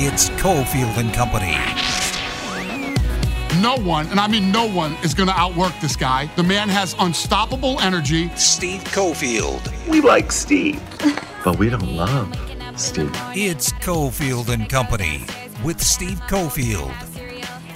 [0.00, 1.54] It's Cofield and Company.
[3.62, 6.28] No one, and I mean no one, is going to outwork this guy.
[6.34, 8.28] The man has unstoppable energy.
[8.30, 9.62] Steve Cofield.
[9.88, 10.82] We like Steve,
[11.44, 12.34] but we don't love
[12.76, 13.12] Steve.
[13.36, 15.24] It's Cofield and Company
[15.64, 16.90] with Steve Cofield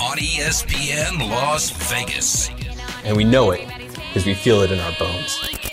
[0.00, 2.50] on ESPN Las Vegas.
[3.04, 3.68] And we know it
[4.08, 5.71] because we feel it in our bones.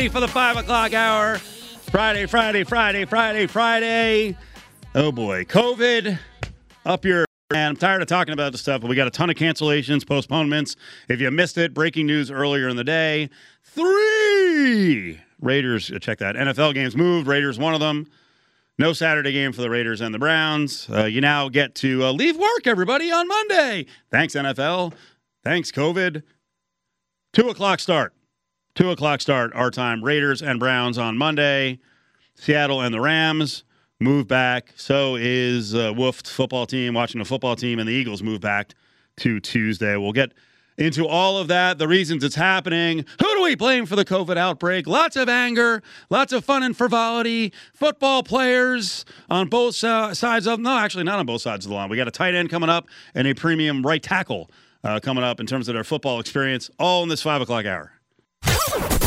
[0.00, 1.36] Ready for the five o'clock hour.
[1.90, 4.34] Friday, Friday, Friday, Friday, Friday.
[4.94, 6.18] Oh boy, COVID
[6.86, 7.26] up your.
[7.52, 10.06] Man, I'm tired of talking about this stuff, but we got a ton of cancellations,
[10.06, 10.74] postponements.
[11.10, 13.28] If you missed it, breaking news earlier in the day.
[13.62, 16.34] Three Raiders, uh, check that.
[16.34, 17.26] NFL games moved.
[17.26, 18.06] Raiders, one of them.
[18.78, 20.88] No Saturday game for the Raiders and the Browns.
[20.88, 23.84] Uh, you now get to uh, leave work, everybody, on Monday.
[24.10, 24.94] Thanks, NFL.
[25.44, 26.22] Thanks, COVID.
[27.34, 28.14] Two o'clock start.
[28.74, 30.02] Two o'clock start our time.
[30.02, 31.78] Raiders and Browns on Monday.
[32.34, 33.64] Seattle and the Rams
[34.00, 34.72] move back.
[34.76, 35.92] So is uh,
[36.24, 38.74] football team, watching the football team, and the Eagles move back
[39.18, 39.96] to Tuesday.
[39.96, 40.32] We'll get
[40.78, 43.04] into all of that, the reasons it's happening.
[43.20, 44.86] Who do we blame for the COVID outbreak?
[44.86, 47.52] Lots of anger, lots of fun and frivolity.
[47.74, 51.90] Football players on both sides of no, actually not on both sides of the line.
[51.90, 54.50] We got a tight end coming up and a premium right tackle
[54.82, 57.92] uh, coming up in terms of their football experience, all in this five o'clock hour.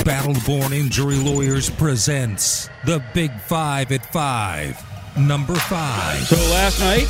[0.04, 4.78] Battleborn Injury Lawyers presents the Big Five at Five.
[5.18, 6.20] Number five.
[6.28, 7.08] So last night,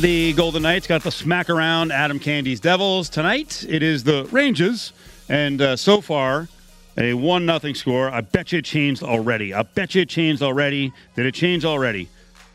[0.00, 3.10] the Golden Knights got the smack around Adam Candee's Devils.
[3.10, 4.94] Tonight, it is the Rangers,
[5.28, 6.48] and uh, so far,
[6.96, 8.08] a one nothing score.
[8.08, 9.52] I bet you it changed already.
[9.52, 10.94] I bet you it changed already.
[11.16, 12.08] Did it change already?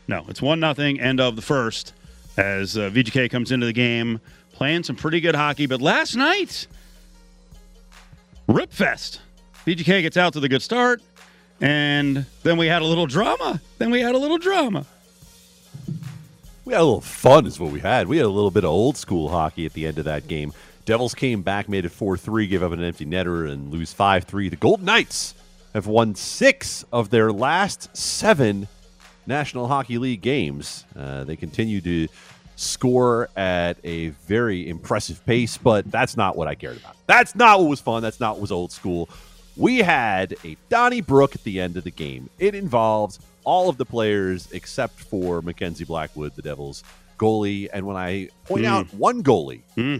[0.08, 0.98] No, it's one nothing.
[0.98, 1.94] End of the first.
[2.36, 4.20] As uh, VGK comes into the game,
[4.52, 5.66] playing some pretty good hockey.
[5.66, 6.66] But last night,
[8.50, 9.20] Rip Fest.
[9.64, 11.00] VGK gets out to the good start,
[11.60, 13.60] and then we had a little drama.
[13.78, 14.86] Then we had a little drama.
[16.64, 18.08] We had a little fun, is what we had.
[18.08, 20.52] We had a little bit of old school hockey at the end of that game.
[20.84, 24.24] Devils came back, made it 4 3, gave up an empty netter, and lose 5
[24.24, 24.48] 3.
[24.48, 25.34] The Golden Knights
[25.72, 28.66] have won six of their last seven
[29.28, 30.84] National Hockey League games.
[30.98, 32.08] Uh, they continue to
[32.60, 36.94] score at a very impressive pace, but that's not what I cared about.
[37.06, 38.02] That's not what was fun.
[38.02, 39.08] That's not what was old school.
[39.56, 42.28] We had a Donnie Brook at the end of the game.
[42.38, 46.84] It involves all of the players except for Mackenzie Blackwood, the Devils
[47.18, 47.68] goalie.
[47.72, 48.98] And when I point out hmm.
[48.98, 49.96] one goalie, hmm.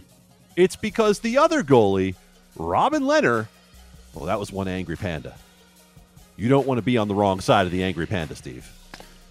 [0.57, 2.15] it's because the other goalie,
[2.57, 3.49] Robin Lehner,
[4.15, 5.35] well, that was one angry panda.
[6.37, 8.71] You don't want to be on the wrong side of the angry panda, Steve.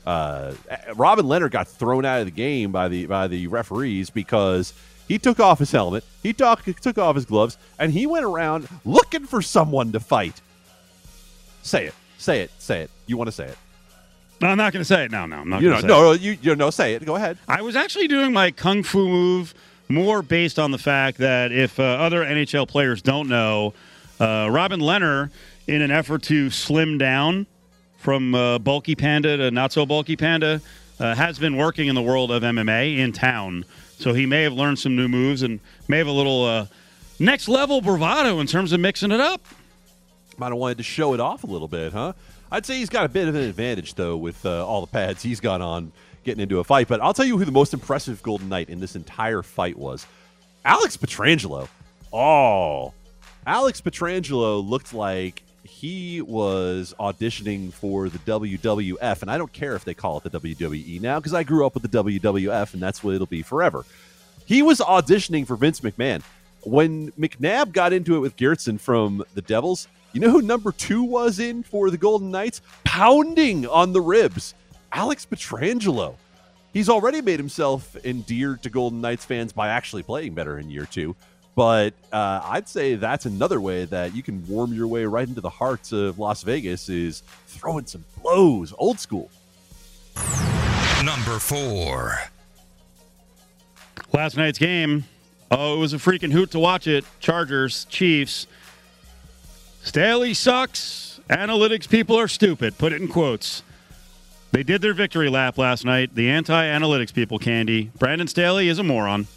[0.10, 0.56] Uh,
[0.96, 4.74] Robin Lehner got thrown out of the game by the by the referees because
[5.08, 8.68] he took off his helmet, he took took off his gloves, and he went around
[8.86, 10.42] looking for someone to fight.
[11.62, 12.90] Say it, say it, say it.
[13.06, 13.58] You want to say it?
[14.42, 15.12] No, I'm not going to say it.
[15.12, 16.22] No, no, I'm not You know, say no, it.
[16.22, 17.06] you you know, say it.
[17.06, 17.38] Go ahead.
[17.48, 19.54] I was actually doing my kung fu move
[19.90, 23.76] more based on the fact that if uh, other NHL players don't know,
[24.20, 25.30] uh, Robin Lehner,
[25.68, 27.46] in an effort to slim down
[28.00, 30.62] from uh, bulky panda to not so bulky panda,
[31.00, 33.66] uh, has been working in the world of MMA in town.
[33.98, 36.66] So he may have learned some new moves and may have a little uh,
[37.20, 39.46] next level bravado in terms of mixing it up.
[40.38, 42.14] Might have wanted to show it off a little bit, huh?
[42.52, 45.22] I'd say he's got a bit of an advantage though with uh, all the pads
[45.22, 45.92] he's got on
[46.24, 46.88] getting into a fight.
[46.88, 50.08] But I'll tell you who the most impressive Golden Knight in this entire fight was:
[50.66, 51.68] Alex Pietrangelo.
[52.12, 52.94] Oh,
[53.46, 55.44] Alex Pietrangelo looked like
[55.80, 60.38] he was auditioning for the WWF, and I don't care if they call it the
[60.38, 63.86] WWE now because I grew up with the WWF, and that's what it'll be forever.
[64.46, 66.22] He was auditioning for Vince McMahon.
[66.64, 71.02] When McNabb got into it with Gertson from the Devils, you know who number two
[71.02, 72.62] was in for the Golden Knights?
[72.84, 74.56] Pounding on the ribs.
[74.92, 76.16] Alex Pietrangelo.
[76.74, 80.86] He's already made himself endeared to Golden Knights fans by actually playing better in year
[80.86, 81.16] two.
[81.60, 85.42] But uh, I'd say that's another way that you can warm your way right into
[85.42, 89.30] the hearts of Las Vegas is throwing some blows, old school.
[91.04, 92.18] Number four.
[94.14, 95.04] Last night's game.
[95.52, 97.04] Oh, it was a freaking hoot to watch it.
[97.20, 98.48] Chargers, Chiefs.
[99.84, 101.20] Staley sucks.
[101.30, 102.78] Analytics people are stupid.
[102.78, 103.64] Put it in quotes.
[104.54, 106.16] They did their victory lap last night.
[106.16, 107.92] The anti analytics people, Candee.
[108.00, 109.28] Brandon Staley is a moron.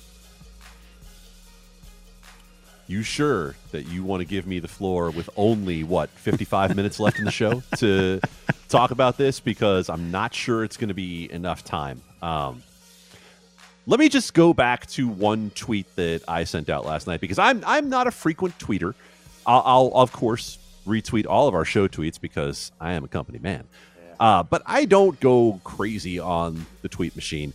[2.87, 7.01] You sure that you want to give me the floor with only what 55 minutes
[7.01, 8.21] left in the show to
[8.69, 9.41] talk about this?
[9.41, 12.03] Because I'm not sure it's going to be enough time.
[12.21, 12.63] Um,
[13.87, 17.39] let me just go back to one tweet that I sent out last night because
[17.39, 18.95] I'm I'm not a frequent tweeter.
[19.47, 23.39] I'll, I'll of course retweet all of our show tweets because I am a company
[23.39, 23.65] man.
[24.21, 27.53] Uh, but I don't go crazy on the tweet machine.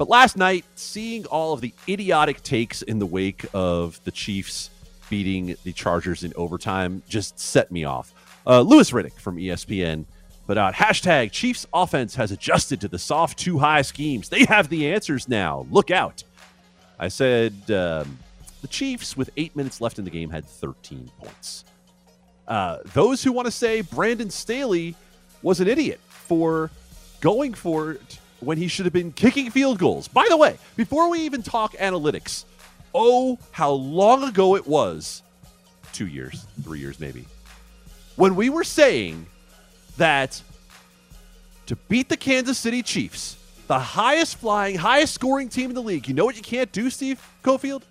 [0.00, 4.70] But last night, seeing all of the idiotic takes in the wake of the Chiefs
[5.10, 8.14] beating the Chargers in overtime just set me off.
[8.46, 10.06] Uh, Louis Riddick from ESPN
[10.46, 14.30] put out hashtag Chiefs offense has adjusted to the soft too high schemes.
[14.30, 15.66] They have the answers now.
[15.70, 16.24] Look out.
[16.98, 18.18] I said um,
[18.62, 21.66] the Chiefs, with eight minutes left in the game, had 13 points.
[22.48, 24.94] Uh, those who want to say Brandon Staley
[25.42, 26.70] was an idiot for
[27.20, 27.98] going for
[28.40, 30.08] when he should have been kicking field goals.
[30.08, 32.44] By the way, before we even talk analytics,
[32.94, 35.22] oh, how long ago it was
[35.92, 37.24] two years, three years maybe
[38.16, 39.26] when we were saying
[39.96, 40.42] that
[41.66, 46.08] to beat the Kansas City Chiefs, the highest flying, highest scoring team in the league,
[46.08, 47.82] you know what you can't do, Steve Cofield?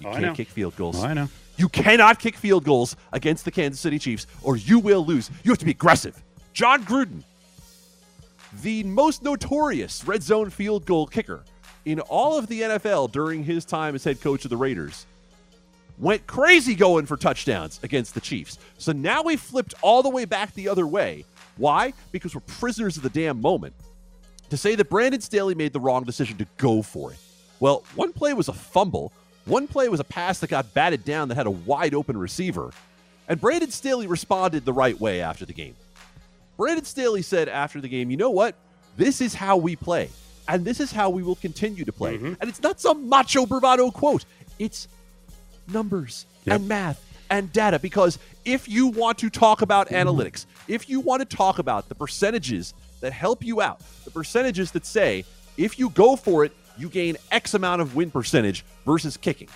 [0.00, 1.02] You Oh, can't kick field goals.
[1.02, 1.28] Oh, I know.
[1.56, 5.28] You cannot kick field goals against the Kansas City Chiefs, or you will lose.
[5.42, 6.22] You have to be aggressive.
[6.52, 7.24] Jon Gruden,
[8.62, 11.42] the most notorious red zone field goal kicker
[11.84, 15.06] in all of the NFL during his time as head coach of the Raiders,
[15.98, 18.58] went crazy going for touchdowns against the Chiefs.
[18.78, 21.24] So now we flipped all the way back the other way.
[21.56, 21.92] Why?
[22.12, 23.74] Because we're prisoners of the damn moment.
[24.50, 27.18] To say that Brandon Staley made the wrong decision to go for it.
[27.60, 29.12] Well, one play was a fumble,
[29.44, 32.70] one play was a pass that got batted down that had a wide open receiver,
[33.28, 35.74] and Brandon Staley responded the right way after the game.
[36.58, 38.56] Brandon Staley said after the game, you know what?
[38.96, 40.10] This is how we play.
[40.48, 42.16] And this is how we will continue to play.
[42.16, 42.34] Mm-hmm.
[42.40, 44.24] And it's not some macho bravado quote.
[44.58, 44.88] It's
[45.72, 47.78] numbers and math and data.
[47.78, 50.08] Because if you want to talk about mm-hmm.
[50.08, 54.72] analytics, if you want to talk about the percentages that help you out, the percentages
[54.72, 55.24] that say
[55.56, 59.48] if you go for it, you gain X amount of win percentage versus kicking.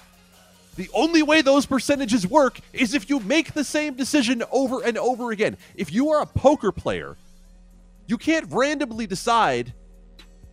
[0.76, 4.96] The only way those percentages work is if you make the same decision over and
[4.96, 5.58] over again.
[5.74, 7.16] If you are a poker player,
[8.06, 9.74] you can't randomly decide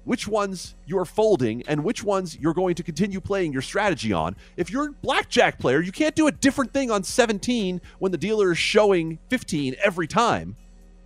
[0.03, 4.35] which ones you're folding and which ones you're going to continue playing your strategy on.
[4.57, 8.17] If you're a blackjack player, you can't do a different thing on 17 when the
[8.17, 10.55] dealer is showing 15 every time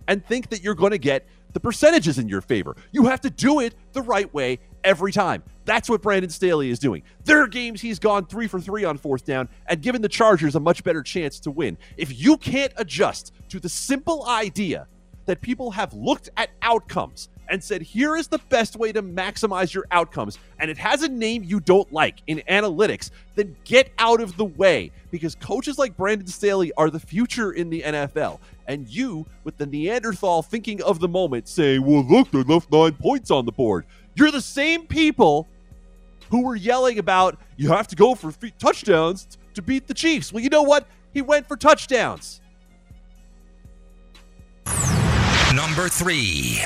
[0.08, 2.76] and think that you're going to get the percentages in your favor.
[2.92, 5.42] You have to do it the right way every time.
[5.64, 7.02] That's what Brandon Staley is doing.
[7.24, 10.56] There are games he's gone three for three on fourth down and given the Chargers
[10.56, 11.78] a much better chance to win.
[11.96, 14.88] If you can't adjust to the simple idea
[15.26, 19.72] that people have looked at outcomes and said, here is the best way to maximize
[19.72, 24.20] your outcomes, and it has a name you don't like in analytics, then get out
[24.20, 28.38] of the way because coaches like Brandon Staley are the future in the NFL.
[28.66, 32.94] And you, with the Neanderthal thinking of the moment, say, well, look, they left nine
[32.94, 33.84] points on the board.
[34.14, 35.46] You're the same people
[36.30, 40.32] who were yelling about you have to go for touchdowns to beat the Chiefs.
[40.32, 40.86] Well, you know what?
[41.12, 42.40] He went for touchdowns.
[45.54, 46.60] Number three.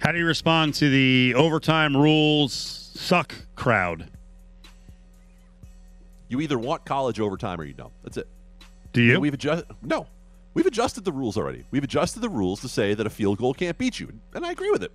[0.00, 4.10] How do you respond to the overtime rules suck crowd?
[6.28, 7.92] You either want college overtime or you don't.
[8.02, 8.26] That's it.
[8.94, 9.20] Do you?
[9.20, 9.70] We've adjusted.
[9.82, 10.06] No,
[10.54, 11.66] we've adjusted the rules already.
[11.70, 14.52] We've adjusted the rules to say that a field goal can't beat you, and I
[14.52, 14.90] agree with it.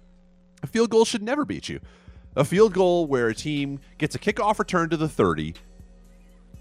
[0.63, 1.79] A field goal should never beat you.
[2.35, 5.53] A field goal where a team gets a kickoff return to the 30,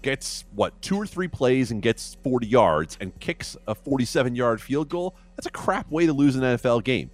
[0.03, 4.87] gets what two or three plays and gets 40 yards, and kicks a 47-yard field
[4.87, 5.15] goal.
[5.35, 7.09] That's a crap way to lose an NFL game.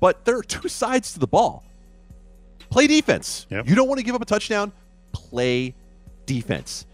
[0.00, 1.64] But there are two sides to the ball.
[2.70, 3.46] Play defense.
[3.50, 3.68] Yep.
[3.68, 4.72] You don't want to give up a touchdown.
[5.12, 5.74] Play
[6.26, 6.86] defense.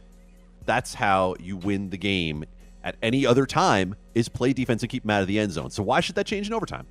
[0.64, 2.44] That's how you win the game
[2.82, 5.70] at any other time is play defense and keep them out of the end zone.
[5.70, 6.86] So why should that change in overtime?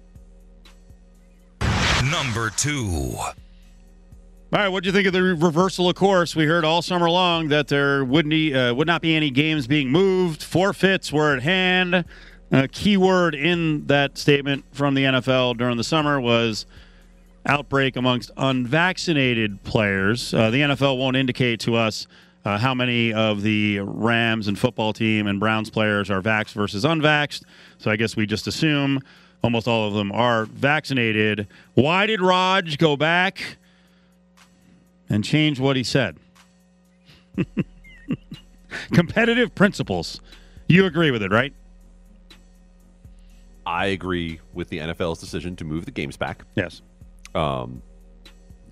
[2.12, 3.16] Number two.
[3.18, 6.36] All right, what do you think of the reversal of course?
[6.36, 9.90] We heard all summer long that there wouldn't uh, would not be any games being
[9.90, 10.44] moved.
[10.44, 12.06] Forfeits were at hand.
[12.52, 16.66] A key word in that statement from the NFL during the summer was
[17.46, 20.34] outbreak amongst unvaccinated players.
[20.34, 22.08] Uh, the NFL won't indicate to us
[22.46, 26.84] uh, how many of the Rams and football team and Browns players are vaxxed versus
[26.84, 27.44] unvaxxed.
[27.80, 29.00] So I guess we just assume
[29.44, 31.48] almost all of them are vaccinated.
[31.74, 33.58] Why did Raj go back
[35.10, 36.18] and change what he said?
[38.94, 40.22] Competitive principles.
[40.68, 41.54] You agree with it, right?
[43.66, 46.44] I agree with the NFL's decision to move the games back.
[46.56, 46.82] Yes.
[47.34, 47.82] Um,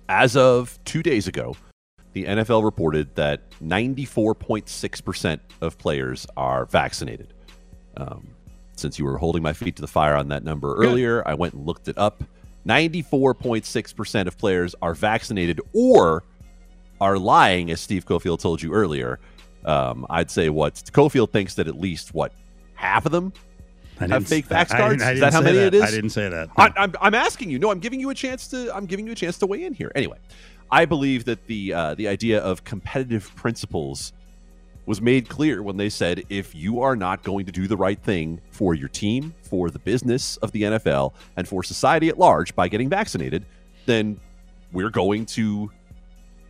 [0.08, 1.56] as of two days ago,
[2.12, 7.34] the NFL reported that 94.6% of players are vaccinated.
[7.96, 8.28] Um,
[8.76, 11.54] since you were holding my feet to the fire on that number earlier, I went
[11.54, 12.22] and looked it up.
[12.66, 16.24] 94.6% of players are vaccinated or
[17.00, 19.18] are lying, as Steve Cofield told you earlier.
[19.64, 22.32] Um, I'd say what Cofield thinks that at least what
[22.74, 23.32] half of them
[23.98, 24.92] have fake s- vax I- I cards.
[24.98, 25.66] didn't- I is that how many that.
[25.68, 25.82] it is?
[25.82, 26.48] I didn't say that.
[26.56, 27.58] I, I'm, I'm asking you.
[27.58, 28.74] No, I'm giving you a chance to.
[28.74, 29.92] I'm giving you a chance to weigh in here.
[29.94, 30.18] Anyway,
[30.70, 34.12] I believe that the uh, the idea of competitive principles
[34.86, 37.98] was made clear when they said if you are not going to do the right
[38.02, 42.54] thing for your team, for the business of the NFL, and for society at large
[42.54, 43.46] by getting vaccinated,
[43.86, 44.20] then
[44.72, 45.70] we're going to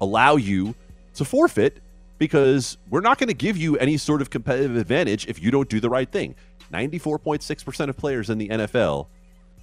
[0.00, 0.74] allow you
[1.14, 1.78] to forfeit
[2.18, 5.68] because we're not going to give you any sort of competitive advantage if you don't
[5.68, 6.34] do the right thing.
[6.72, 9.06] 94.6% of players in the NFL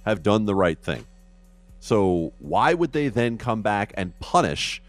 [0.04, 1.06] have done the right thing.
[1.80, 4.82] So why would they then come back and punish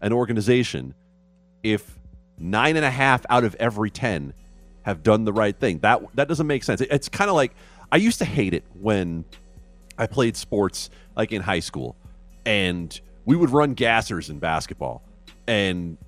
[0.00, 0.94] an organization
[1.62, 1.98] if
[2.38, 4.32] nine and a half out of every 10
[4.82, 5.78] have done the right thing?
[5.80, 6.80] That, that doesn't make sense.
[6.80, 7.52] It- It's kind of like
[7.90, 9.24] I used to hate it when
[9.98, 11.94] I played sports like in high school
[12.46, 15.02] and we would run gassers in basketball
[15.46, 15.98] and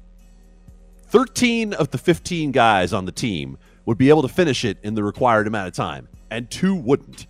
[1.14, 4.96] 13 of the 15 guys on the team would be able to finish it in
[4.96, 7.28] the required amount of time and two wouldn't.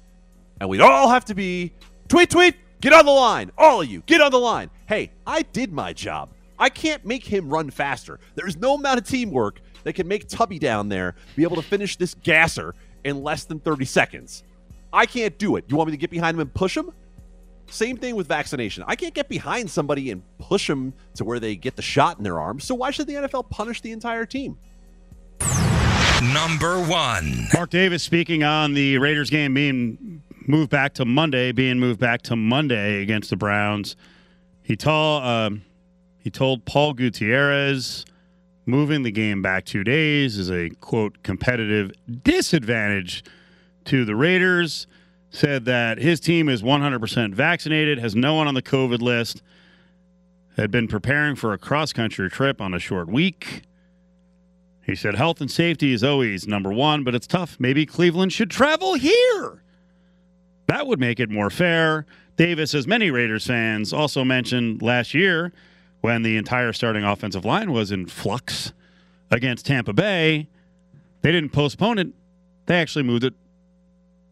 [0.59, 1.71] And we'd all have to be
[2.09, 4.71] tweet tweet get on the line all of you get on the line.
[4.87, 6.31] Hey i did my job.
[6.59, 8.21] I can't make him run faster.
[8.37, 11.97] There's no amount of teamwork that can make tubby down there be able to finish
[11.97, 12.75] this gasser
[13.05, 14.45] in less than 30 seconds.
[14.95, 15.67] I can't do it.
[15.69, 16.91] You want me to get behind him and push him
[17.71, 18.85] same thing with vaccination.
[18.87, 22.25] I can't get behind somebody and push them to where they get the shot in
[22.25, 22.61] their arm.
[22.61, 24.59] So why should the NFL punish the entire team?
[26.33, 27.49] Number one.
[27.53, 32.23] Mark Davis speaking on the Raiders game being moved back to Monday, being moved back
[32.23, 33.97] to Monday against the Browns.
[34.63, 35.63] He told um,
[36.19, 38.05] he told Paul Gutierrez
[38.67, 41.93] moving the game back two days is a quote competitive
[42.23, 43.25] disadvantage
[43.85, 44.87] to the Raiders.
[45.35, 49.43] Said that his team is 100% vaccinated, has no one on the COVID list,
[50.57, 53.63] had been preparing for a cross country trip on a short week.
[54.87, 57.57] He said health and safety is always number one, but it's tough.
[57.59, 59.65] Maybe Cleveland should travel here.
[60.69, 62.07] That would make it more fair.
[62.37, 65.53] Davis, as many Raiders fans also mentioned last year
[66.01, 68.73] when the entire starting offensive line was in flux
[69.33, 70.47] against Tampa Bay,
[71.23, 72.09] they didn't postpone it.
[72.67, 73.35] They actually moved it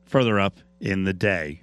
[0.07, 1.61] further up in the day.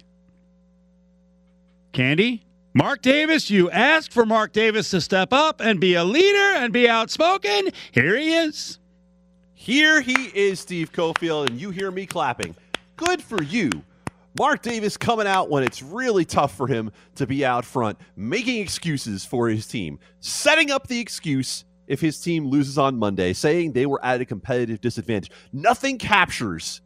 [1.92, 2.40] Candee?
[2.72, 6.72] Mark Davis, you asked for Mark Davis to step up and be a leader and
[6.72, 7.68] be outspoken.
[7.92, 8.78] Here he is.
[9.52, 12.54] Here he is, Steve Cofield, and you hear me clapping.
[12.96, 13.70] Good for you.
[14.38, 18.60] Mark Davis coming out when it's really tough for him to be out front, making
[18.60, 23.72] excuses for his team, setting up the excuse if his team loses on Monday, saying
[23.72, 25.32] they were at a competitive disadvantage.
[25.52, 26.80] Nothing captures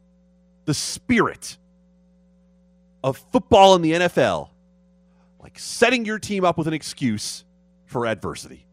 [0.65, 1.57] the spirit
[3.05, 4.49] of football in the NFL
[5.39, 7.45] like setting your team up with an excuse
[7.85, 8.65] for adversity.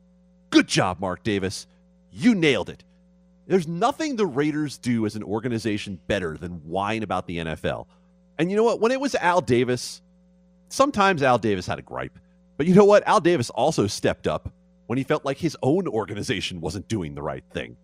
[0.49, 1.67] Good job, Mark Davis.
[2.11, 2.83] You nailed it.
[3.47, 7.85] There's nothing the Raiders do as an organization better than whine about the NFL.
[8.39, 8.81] And you know what?
[8.81, 10.01] When it was Al Davis,
[10.71, 12.19] sometimes Al Davis had a gripe.
[12.57, 13.07] But you know what?
[13.07, 14.51] Al Davis also stepped up
[14.87, 17.77] when he felt like his own organization wasn't doing the right thing.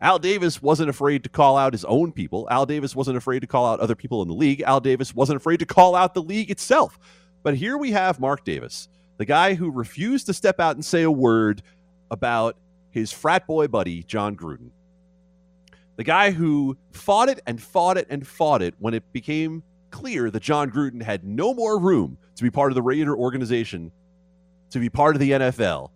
[0.00, 2.46] Al Davis wasn't afraid to call out his own people.
[2.50, 4.62] Al Davis wasn't afraid to call out other people in the league.
[4.62, 6.98] Al Davis wasn't afraid to call out the league itself.
[7.42, 11.02] But here we have Mark Davis, the guy who refused to step out and say
[11.02, 11.62] a word
[12.10, 12.56] about
[12.90, 14.70] his frat boy buddy, Jon Gruden.
[15.96, 20.30] The guy who fought it and fought it and fought it when it became clear
[20.30, 23.90] that Jon Gruden had no more room to be part of the Raider organization,
[24.70, 25.90] to be part of the NFL,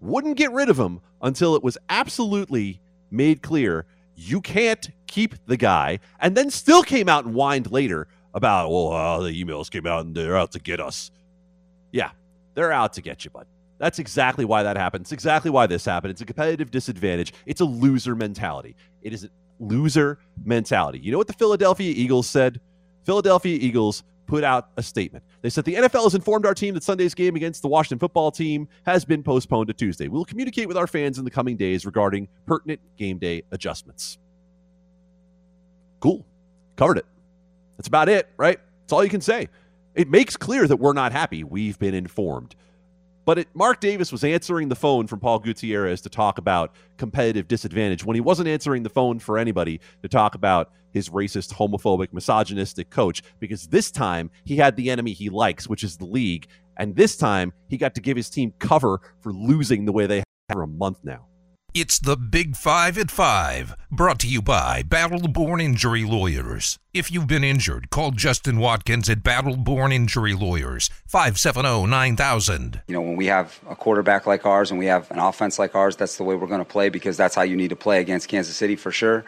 [0.00, 2.80] wouldn't get rid of him until it was absolutely
[3.10, 8.06] made clear you can't keep the guy, and then still came out and whined later
[8.32, 11.10] about, well, uh, the emails came out and they're out to get us.
[11.92, 12.10] Yeah,
[12.54, 13.46] they're out to get you, bud.
[13.78, 15.02] That's exactly why that happened.
[15.02, 16.12] It's exactly why this happened.
[16.12, 17.32] It's a competitive disadvantage.
[17.46, 18.76] It's a loser mentality.
[19.02, 19.28] It is a
[19.60, 21.00] loser mentality.
[21.00, 22.60] You know what the Philadelphia Eagles said?
[23.02, 25.24] Philadelphia Eagles put out a statement.
[25.42, 28.30] They said the NFL has informed our team that Sunday's game against the Washington football
[28.30, 30.08] team has been postponed to Tuesday.
[30.08, 34.18] We'll communicate with our fans in the coming days regarding pertinent game day adjustments.
[36.00, 36.24] Cool.
[36.76, 37.06] Covered it.
[37.76, 38.58] That's about it, right?
[38.82, 39.48] That's all you can say.
[39.94, 41.44] It makes clear that we're not happy.
[41.44, 42.54] We've been informed.
[43.24, 47.48] But it, Mark Davis was answering the phone from Paul Gutierrez to talk about competitive
[47.48, 52.12] disadvantage when he wasn't answering the phone for anybody to talk about his racist, homophobic,
[52.12, 56.46] misogynistic coach because this time he had the enemy he likes, which is the league.
[56.78, 60.18] And this time he got to give his team cover for losing the way they
[60.18, 61.26] have for a month now.
[61.74, 66.78] It's the Big Five at Five, brought to you by Battle Born Injury Lawyers.
[66.92, 72.82] If you've been injured, call Justin Watkins at Battle Born Injury Lawyers, 570 9000.
[72.86, 75.74] You know, when we have a quarterback like ours and we have an offense like
[75.74, 78.00] ours, that's the way we're going to play because that's how you need to play
[78.00, 79.24] against Kansas City for sure.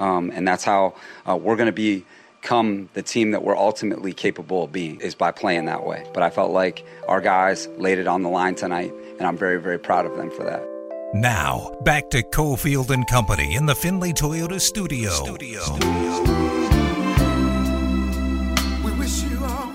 [0.00, 0.94] Um, and that's how
[1.28, 2.04] uh, we're going to be
[2.40, 6.06] become the team that we're ultimately capable of being is by playing that way.
[6.14, 9.60] But I felt like our guys laid it on the line tonight, and I'm very,
[9.60, 10.66] very proud of them for that.
[11.12, 15.10] Now, back to Cofield and Company in the Findlay Toyota studio.
[15.10, 15.60] Studio
[18.84, 19.66] We wish you a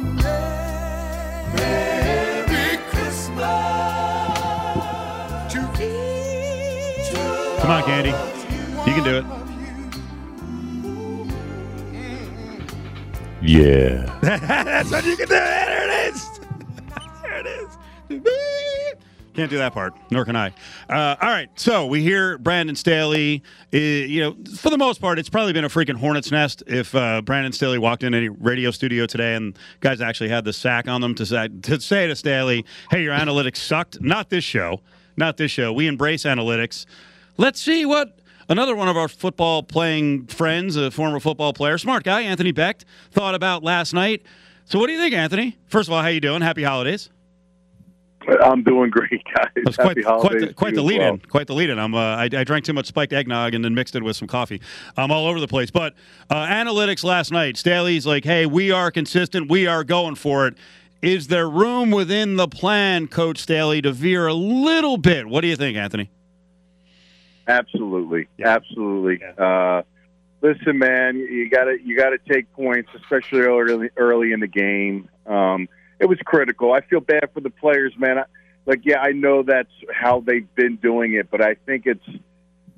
[1.53, 3.35] Merry Christmas
[7.61, 8.87] Come on, Candee.
[8.87, 9.44] You can do it.
[13.45, 14.17] Yeah.
[14.21, 15.33] That's what you can do.
[15.35, 16.39] There it is.
[17.21, 17.77] there it is.
[19.35, 20.47] Can't do that part, nor can I.
[20.89, 23.43] Uh, all right, so we hear Brandon Staley.
[23.73, 26.95] Uh, you know, for the most part, it's probably been a freaking hornet's nest if
[26.95, 30.87] uh, Brandon Staley walked in any radio studio today and guys actually had the sack
[30.87, 34.81] on them to say, to say to Staley, "Hey, your analytics sucked." Not this show.
[35.17, 35.73] Not this show.
[35.73, 36.85] We embrace analytics.
[37.37, 38.17] Let's see what
[38.49, 42.85] another one of our football playing friends, a former football player, smart guy, Anthony Becht,
[43.11, 44.23] thought about last night.
[44.65, 45.57] So, what do you think, Anthony?
[45.67, 46.41] First of all, how you doing?
[46.41, 47.09] Happy holidays.
[48.43, 49.51] I'm doing great, guys.
[49.63, 51.13] That's Happy quite holidays the, quite the as lead well.
[51.13, 51.19] in.
[51.19, 51.77] Quite the lead in.
[51.77, 54.27] I'm, uh, I, I drank too much spiked eggnog and then mixed it with some
[54.27, 54.61] coffee.
[54.97, 55.69] I'm all over the place.
[55.69, 55.93] But
[56.29, 59.49] uh, analytics last night, Staley's like, hey, we are consistent.
[59.51, 60.55] We are going for it.
[61.03, 65.27] Is there room within the plan, Coach Staley, to veer a little bit?
[65.27, 66.09] What do you think, Anthony?
[67.47, 69.21] Absolutely, absolutely.
[69.37, 69.83] Uh,
[70.41, 74.47] listen, man, you got to you got to take points, especially early early in the
[74.47, 75.09] game.
[75.25, 75.67] Um,
[75.99, 76.73] it was critical.
[76.73, 78.19] I feel bad for the players, man.
[78.19, 78.23] I,
[78.65, 82.07] like, yeah, I know that's how they've been doing it, but I think it's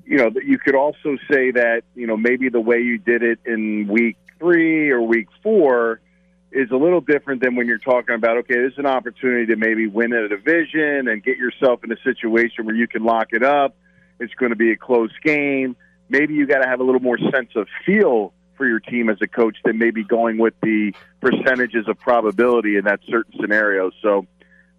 [0.04, 3.38] you know you could also say that you know maybe the way you did it
[3.44, 6.00] in week three or week four
[6.50, 9.56] is a little different than when you're talking about okay, this is an opportunity to
[9.56, 13.42] maybe win a division and get yourself in a situation where you can lock it
[13.42, 13.74] up.
[14.20, 15.76] It's going to be a close game.
[16.08, 19.18] Maybe you got to have a little more sense of feel for your team as
[19.22, 23.90] a coach than maybe going with the percentages of probability in that certain scenario.
[24.02, 24.26] So,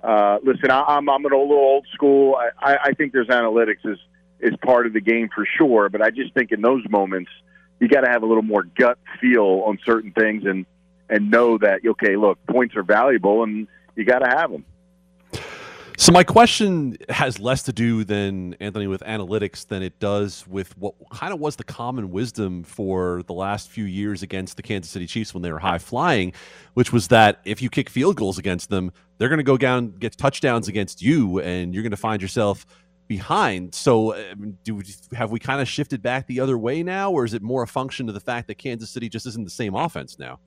[0.03, 2.35] uh, listen, I, I'm I'm an old, little old school.
[2.35, 3.97] I, I, I think there's analytics is
[4.39, 7.31] is part of the game for sure, but I just think in those moments
[7.79, 10.65] you got to have a little more gut feel on certain things and
[11.09, 14.65] and know that okay, look, points are valuable and you got to have them.
[15.99, 20.77] So my question has less to do than Anthony with analytics than it does with
[20.77, 24.89] what kind of was the common wisdom for the last few years against the Kansas
[24.89, 26.31] City Chiefs when they were high flying,
[26.73, 29.91] which was that if you kick field goals against them, they're going to go down
[29.91, 32.65] get touchdowns against you, and you're going to find yourself
[33.09, 33.75] behind.
[33.75, 34.85] So, um, do we,
[35.17, 37.67] have we kind of shifted back the other way now, or is it more a
[37.67, 40.39] function of the fact that Kansas City just isn't the same offense now?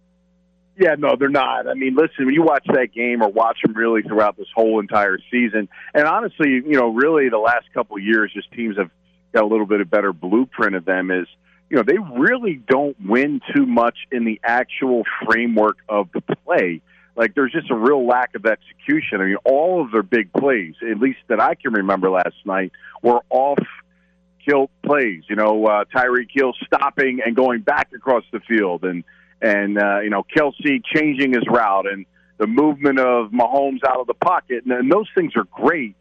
[0.79, 1.69] Yeah, no, they're not.
[1.69, 4.81] I mean, listen, when you watch that game or watch them really throughout this whole
[4.81, 8.91] entire season, and honestly, you know, really the last couple of years, just teams have
[9.33, 11.11] got a little bit of better blueprint of them.
[11.11, 11.27] Is
[11.69, 16.81] you know they really don't win too much in the actual framework of the play.
[17.17, 19.21] Like there's just a real lack of execution.
[19.21, 22.73] I mean, all of their big plays, at least that I can remember last night,
[23.03, 23.59] were off
[24.49, 25.25] kill plays.
[25.29, 29.05] You know, uh, Tyreek Hill stopping and going back across the field, and
[29.43, 32.07] and uh, you know Kelce changing his route, and
[32.39, 35.97] the movement of Mahomes out of the pocket, and, and those things are great.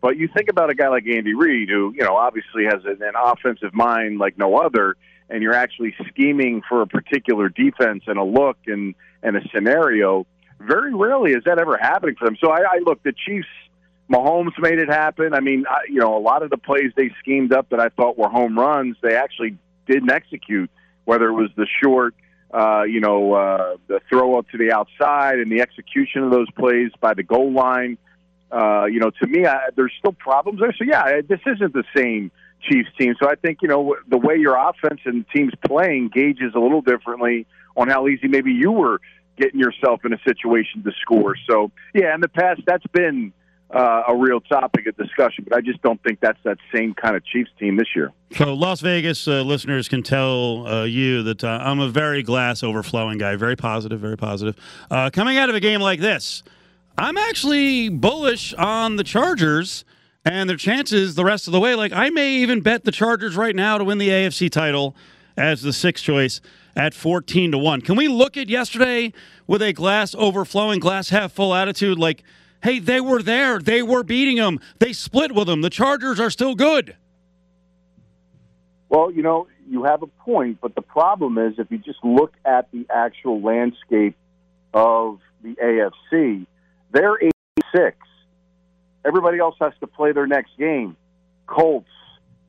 [0.00, 3.02] But you think about a guy like Andy Reid, who you know obviously has an,
[3.02, 4.96] an offensive mind like no other,
[5.28, 10.26] and you're actually scheming for a particular defense and a look and and a scenario.
[10.58, 12.36] Very rarely is that ever happening for them.
[12.40, 13.48] So I, I look, the Chiefs.
[14.08, 15.34] Mahomes made it happen.
[15.34, 17.88] I mean, I, you know, a lot of the plays they schemed up that I
[17.88, 20.70] thought were home runs, they actually didn't execute.
[21.06, 22.14] Whether it was the short,
[22.52, 26.50] uh, you know, uh, the throw up to the outside and the execution of those
[26.52, 27.98] plays by the goal line.
[28.50, 30.74] Uh, you know, to me, I, there's still problems there.
[30.78, 32.30] So yeah, this isn't the same
[32.62, 33.14] Chiefs team.
[33.20, 36.82] So I think you know the way your offense and teams playing gauges a little
[36.82, 39.00] differently on how easy maybe you were
[39.36, 41.34] getting yourself in a situation to score.
[41.48, 43.32] So yeah, in the past that's been
[43.70, 47.16] uh, a real topic of discussion, but I just don't think that's that same kind
[47.16, 48.12] of Chiefs team this year.
[48.36, 52.62] So, Las Vegas uh, listeners can tell uh, you that uh, I'm a very glass
[52.62, 54.56] overflowing guy, very positive, very positive.
[54.90, 56.42] Uh, coming out of a game like this,
[56.96, 59.84] I'm actually bullish on the Chargers
[60.24, 61.74] and their chances the rest of the way.
[61.74, 64.96] Like I may even bet the Chargers right now to win the AFC title
[65.36, 66.40] as the sixth choice
[66.74, 67.80] at 14 to 1.
[67.82, 69.12] Can we look at yesterday
[69.46, 72.22] with a glass overflowing, glass half full attitude like,
[72.62, 73.58] hey, they were there.
[73.58, 74.60] They were beating them.
[74.78, 75.60] They split with them.
[75.60, 76.96] The Chargers are still good.
[78.88, 82.34] Well, you know, you have a point, but the problem is if you just look
[82.44, 84.16] at the actual landscape
[84.72, 86.46] of the AFC,
[86.92, 87.18] they're
[87.74, 87.96] 86.
[89.04, 90.96] Everybody else has to play their next game.
[91.46, 91.88] Colts,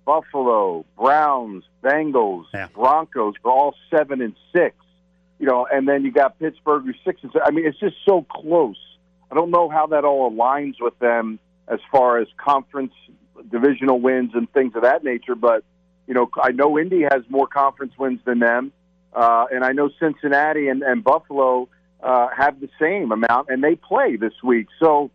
[0.05, 4.75] Buffalo, Browns, Bengals, Broncos are all seven and six.
[5.39, 7.47] You know, and then you got Pittsburgh who's six and seven.
[7.47, 8.77] I mean, it's just so close.
[9.31, 12.93] I don't know how that all aligns with them as far as conference
[13.51, 15.63] divisional wins and things of that nature, but
[16.07, 18.71] you know, I know Indy has more conference wins than them,
[19.13, 21.67] uh, and I know Cincinnati and, and Buffalo
[22.01, 24.67] uh, have the same amount, and they play this week.
[24.79, 25.11] So,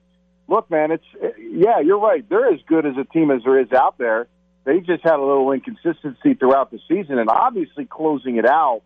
[0.48, 1.04] look, man, it's
[1.38, 2.28] yeah, you're right.
[2.28, 4.26] They're as good as a team as there is out there.
[4.64, 8.82] They just had a little inconsistency throughout the season, and obviously closing it out.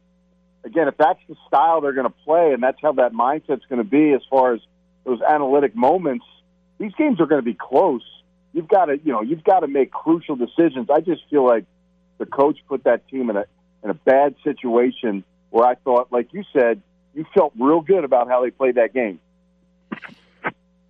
[0.65, 3.83] Again, if that's the style they're going to play, and that's how that mindset's going
[3.83, 4.61] to be as far as
[5.07, 6.27] those analytic moments,
[6.79, 8.03] these games are going to be close.
[8.53, 10.89] You've got to, you know, you've got to make crucial decisions.
[10.91, 11.65] I just feel like
[12.19, 13.45] the coach put that team in a
[13.85, 16.83] in a bad situation where I thought, like you said,
[17.15, 19.21] you felt real good about how they played that game.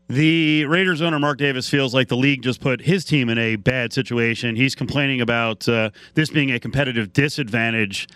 [0.09, 3.57] The Raiders owner Mark Davis feels like the league just put his team in a
[3.57, 4.55] bad situation.
[4.55, 8.09] He's complaining about uh, this being a competitive disadvantage.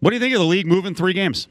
[0.00, 1.46] What do you think of the league moving three games?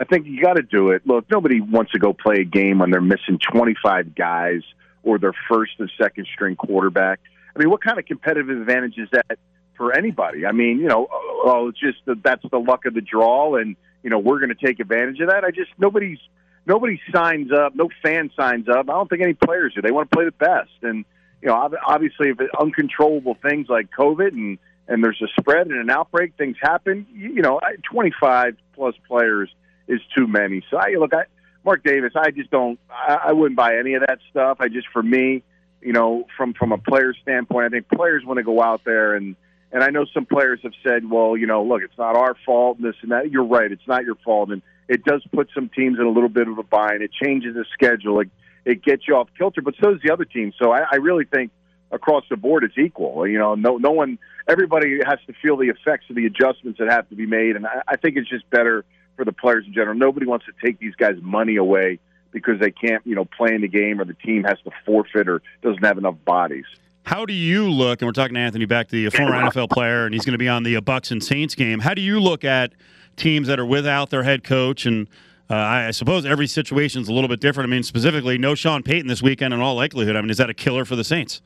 [0.00, 1.06] I think you got to do it.
[1.06, 4.62] Look, nobody wants to go play a game when they're missing 25 guys
[5.02, 7.20] or their first and second string quarterback.
[7.54, 9.38] I mean, what kind of competitive advantage is that
[9.76, 10.46] for anybody?
[10.46, 13.56] I mean, you know, oh, oh it's just that that's the luck of the draw,
[13.56, 15.44] and you know we're going to take advantage of that.
[15.44, 16.18] I just nobody's
[16.64, 18.88] nobody signs up, no fan signs up.
[18.88, 19.82] I don't think any players do.
[19.82, 21.04] They want to play the best, and
[21.42, 24.58] you know, obviously, if it, uncontrollable things like COVID and
[24.88, 27.06] and there's a spread and an outbreak, things happen.
[27.12, 27.60] You, you know,
[27.92, 29.50] 25 plus players
[29.90, 30.62] is too many.
[30.70, 31.24] So I look, I
[31.64, 32.78] Mark Davis, I just don't.
[32.90, 34.58] I, I wouldn't buy any of that stuff.
[34.60, 35.42] I just for me
[35.82, 39.14] you know, from from a player standpoint, I think players want to go out there
[39.14, 39.36] and
[39.72, 42.78] and I know some players have said, well, you know, look, it's not our fault,
[42.78, 43.30] and this and that.
[43.30, 46.28] You're right, it's not your fault, and it does put some teams in a little
[46.28, 47.02] bit of a bind.
[47.02, 48.30] It changes the schedule, it,
[48.64, 50.52] it gets you off kilter, but so does the other team.
[50.60, 51.52] So I, I really think
[51.92, 53.26] across the board it's equal.
[53.26, 56.90] You know, no no one, everybody has to feel the effects of the adjustments that
[56.90, 58.84] have to be made, and I, I think it's just better
[59.20, 59.94] for the players in general.
[59.94, 61.98] Nobody wants to take these guys' money away
[62.30, 65.28] because they can't, you know, play in the game or the team has to forfeit
[65.28, 66.64] or doesn't have enough bodies.
[67.02, 68.00] How do you look?
[68.00, 70.48] And we're talking to Anthony Becht, the former NFL player, and he's going to be
[70.48, 71.80] on the Bucks and Saints game.
[71.80, 72.72] How do you look at
[73.16, 74.86] teams that are without their head coach?
[74.86, 75.06] And
[75.50, 77.68] uh, I I suppose every situation is a little bit different.
[77.68, 80.16] I mean, specifically, no Sean Payton this weekend in all likelihood.
[80.16, 81.42] I mean, is that a killer for the Saints?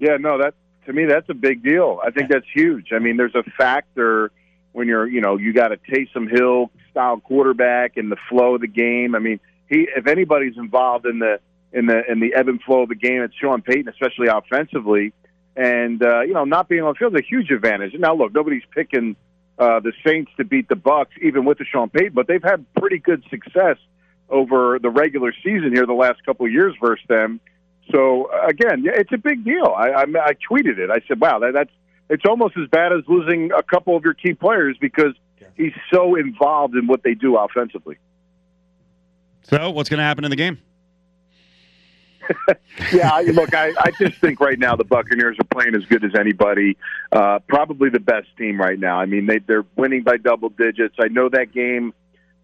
[0.00, 0.54] Yeah, no, that
[0.86, 2.00] to me that's a big deal.
[2.02, 2.92] I think that's huge.
[2.92, 4.30] I mean, there's a factor
[4.74, 8.60] when you're, you know, you got a Taysom Hill style quarterback and the flow of
[8.60, 9.14] the game.
[9.14, 9.38] I mean,
[9.70, 11.38] he if anybody's involved in the
[11.72, 15.12] in the in the ebb and flow of the game, it's Sean Payton, especially offensively.
[15.56, 17.94] And uh, you know, not being on the field is a huge advantage.
[17.94, 19.14] Now, look, nobody's picking
[19.58, 22.66] uh, the Saints to beat the Bucks, even with the Sean Payton, but they've had
[22.74, 23.76] pretty good success
[24.28, 27.38] over the regular season here the last couple of years versus them.
[27.92, 29.66] So again, yeah, it's a big deal.
[29.66, 30.90] I, I, I tweeted it.
[30.90, 31.70] I said, "Wow, that, that's
[32.10, 35.14] it's almost as bad as losing a couple of your key players because
[35.56, 37.96] he's so involved in what they do offensively."
[39.42, 40.58] So, what's going to happen in the game?
[42.92, 46.04] yeah, I, look, I, I just think right now the Buccaneers are playing as good
[46.04, 46.76] as anybody.
[47.12, 48.98] Uh, probably the best team right now.
[48.98, 50.96] I mean, they they're winning by double digits.
[50.98, 51.92] I know that game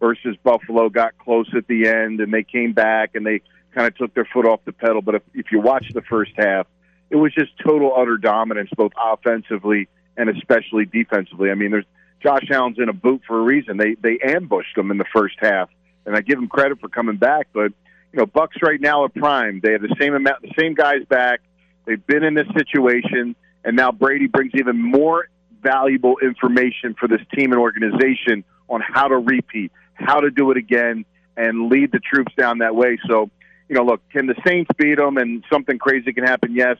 [0.00, 3.42] versus Buffalo got close at the end, and they came back and they
[3.74, 5.02] kind of took their foot off the pedal.
[5.02, 6.66] But if, if you watch the first half,
[7.10, 11.50] it was just total utter dominance, both offensively and especially defensively.
[11.50, 11.86] I mean, there's
[12.22, 13.76] Josh Allen's in a boot for a reason.
[13.76, 15.70] They they ambushed them in the first half,
[16.06, 17.48] and I give them credit for coming back.
[17.52, 17.72] But
[18.12, 19.60] you know, Bucks right now are prime.
[19.62, 21.40] They have the same amount, the same guys back.
[21.86, 25.28] They've been in this situation, and now Brady brings even more
[25.62, 30.56] valuable information for this team and organization on how to repeat, how to do it
[30.56, 31.04] again,
[31.36, 32.98] and lead the troops down that way.
[33.08, 33.30] So,
[33.70, 36.54] you know, look, can the Saints beat them and something crazy can happen?
[36.56, 36.76] Yes.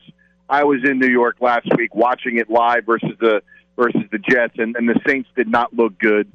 [0.49, 3.41] I was in New York last week watching it live versus the
[3.77, 6.29] versus the Jets, and, and the Saints did not look good.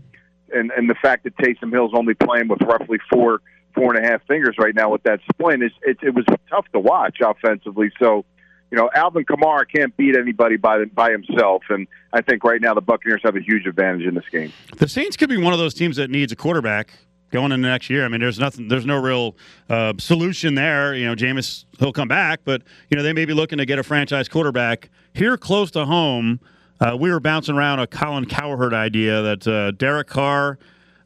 [0.55, 3.43] And and the fact that Taysom Hill's only playing with roughly four
[3.75, 6.65] four and a half fingers right now with that splint is it, it was tough
[6.73, 7.93] to watch offensively.
[7.99, 8.25] So,
[8.71, 12.73] you know, Alvin Kamara can't beat anybody by by himself, and I think right now
[12.73, 14.55] the Buccaneers have a huge advantage in this game.
[14.79, 16.95] The Saints could be one of those teams that needs a quarterback.
[17.37, 18.05] Going into next year.
[18.05, 19.37] I mean, there's nothing, there's no real
[19.69, 20.95] uh, solution there.
[20.95, 23.79] You know, Jameis he'll come back, but you know they may be looking to get
[23.79, 26.41] a franchise quarterback here close to home.
[26.81, 30.59] Uh, we were bouncing around a Colin Cowherd idea that uh, Derek Carr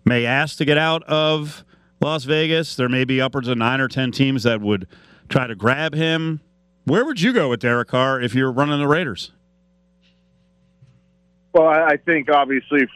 [0.05, 1.65] may ask to get out of
[2.01, 2.77] Las Vegas.
[2.77, 4.87] There may be upwards of nine or ten teams that would
[5.29, 6.41] try to grab him.
[6.85, 9.33] Where would you go with Derek Carr if you're running the Raiders?
[11.53, 12.87] Well, I I think obviously,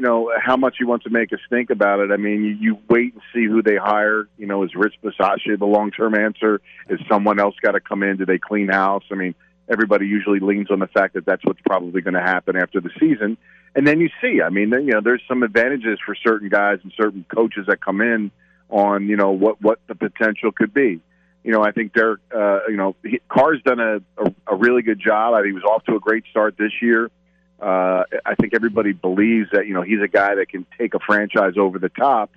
[0.00, 2.10] you know, how much he wants to make us think about it.
[2.10, 4.28] I mean, you, you wait and see who they hire.
[4.38, 6.62] You know, is Rich Bisaccia the long term answer?
[6.88, 8.16] Is someone else got to come in?
[8.16, 9.04] Do they clean house?
[9.12, 9.34] I mean,
[9.68, 12.88] everybody usually leans on the fact that that's what's probably going to happen after the
[12.98, 13.36] season.
[13.74, 16.94] And then you see, I mean, you know, there's some advantages for certain guys and
[16.96, 18.30] certain coaches that come in
[18.70, 21.02] on, you know, what what the potential could be.
[21.44, 24.80] You know, I think Derek, uh, you know, he, Carr's done a, a, a really
[24.80, 25.34] good job.
[25.34, 27.10] I think he was off to a great start this year.
[27.60, 30.98] Uh, I think everybody believes that you know he's a guy that can take a
[30.98, 32.30] franchise over the top.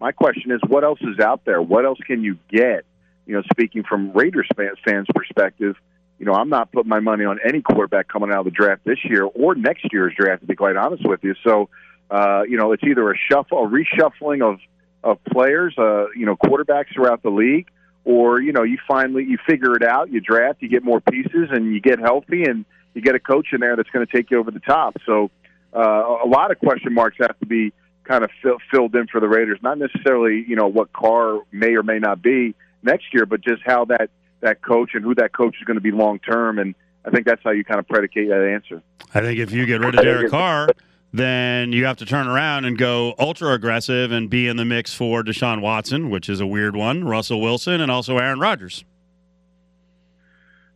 [0.00, 1.62] My question is, what else is out there?
[1.62, 2.84] What else can you get?
[3.26, 5.76] You know, speaking from Raiders fans, perspective,
[6.18, 8.84] you know, I'm not putting my money on any quarterback coming out of the draft
[8.84, 10.42] this year or next year's draft.
[10.42, 11.70] To be quite honest with you, so
[12.10, 14.60] uh, you know, it's either a shuffle, a reshuffling of
[15.02, 17.68] of players, uh, you know, quarterbacks throughout the league,
[18.04, 21.48] or you know, you finally you figure it out, you draft, you get more pieces,
[21.50, 24.30] and you get healthy and you get a coach in there that's going to take
[24.30, 24.96] you over the top.
[25.04, 25.30] So
[25.74, 25.78] uh,
[26.24, 27.72] a lot of question marks have to be
[28.04, 29.58] kind of fill, filled in for the Raiders.
[29.62, 33.62] Not necessarily you know what Carr may or may not be next year, but just
[33.64, 36.58] how that that coach and who that coach is going to be long term.
[36.58, 38.82] And I think that's how you kind of predicate that answer.
[39.14, 40.68] I think if you get rid of Derek Carr,
[41.12, 44.94] then you have to turn around and go ultra aggressive and be in the mix
[44.94, 48.84] for Deshaun Watson, which is a weird one, Russell Wilson, and also Aaron Rodgers.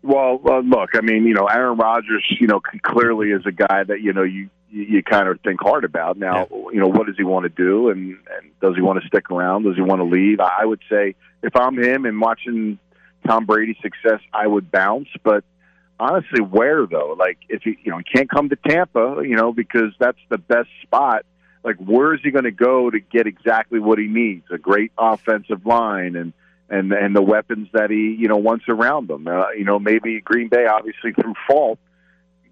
[0.02, 3.84] Well, uh, look, I mean, you know, Aaron Rodgers, you know, clearly is a guy
[3.84, 6.16] that you know you you, kind of think hard about.
[6.16, 9.06] Now, you know, what does he want to do, and and does he want to
[9.08, 9.64] stick around?
[9.64, 10.40] Does he want to leave?
[10.40, 12.78] I would say if I'm him and watching
[13.26, 15.08] Tom Brady's success, I would bounce.
[15.22, 15.44] But
[15.98, 17.14] honestly, where though?
[17.18, 20.38] Like, if he, you know, he can't come to Tampa, you know, because that's the
[20.38, 21.24] best spot.
[21.62, 24.46] Like, where is he going to go to get exactly what he needs?
[24.50, 26.32] A great offensive line and
[26.70, 29.26] and and the weapons that he you know wants around him.
[29.26, 31.78] Uh, you know, maybe Green Bay, obviously through fault,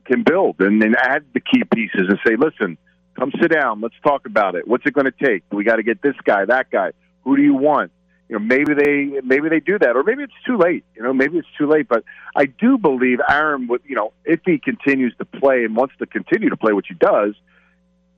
[0.05, 2.77] can build and then add the key pieces and say, listen,
[3.17, 4.67] come sit down, let's talk about it.
[4.67, 5.45] What's it going to take?
[5.53, 6.93] We got to get this guy, that guy.
[7.23, 7.93] Who do you want?
[8.29, 10.85] You know, maybe they maybe they do that, or maybe it's too late.
[10.95, 11.89] You know, maybe it's too late.
[11.89, 12.05] But
[12.37, 13.83] I do believe Aaron would.
[13.87, 16.95] You know, if he continues to play and wants to continue to play, which he
[16.95, 17.35] does,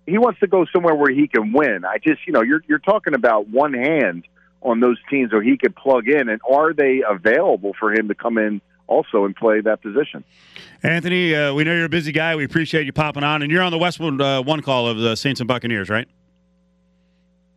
[0.06, 1.84] he wants to go somewhere where he can win.
[1.84, 4.26] I just, you know, you're you're talking about one hand
[4.62, 8.14] on those teams where he could plug in, and are they available for him to
[8.14, 10.24] come in also and play that position?
[10.82, 12.36] Anthony, uh, we know you're a busy guy.
[12.36, 15.16] We appreciate you popping on, and you're on the Westwood uh, One call of the
[15.16, 16.08] Saints and Buccaneers, right?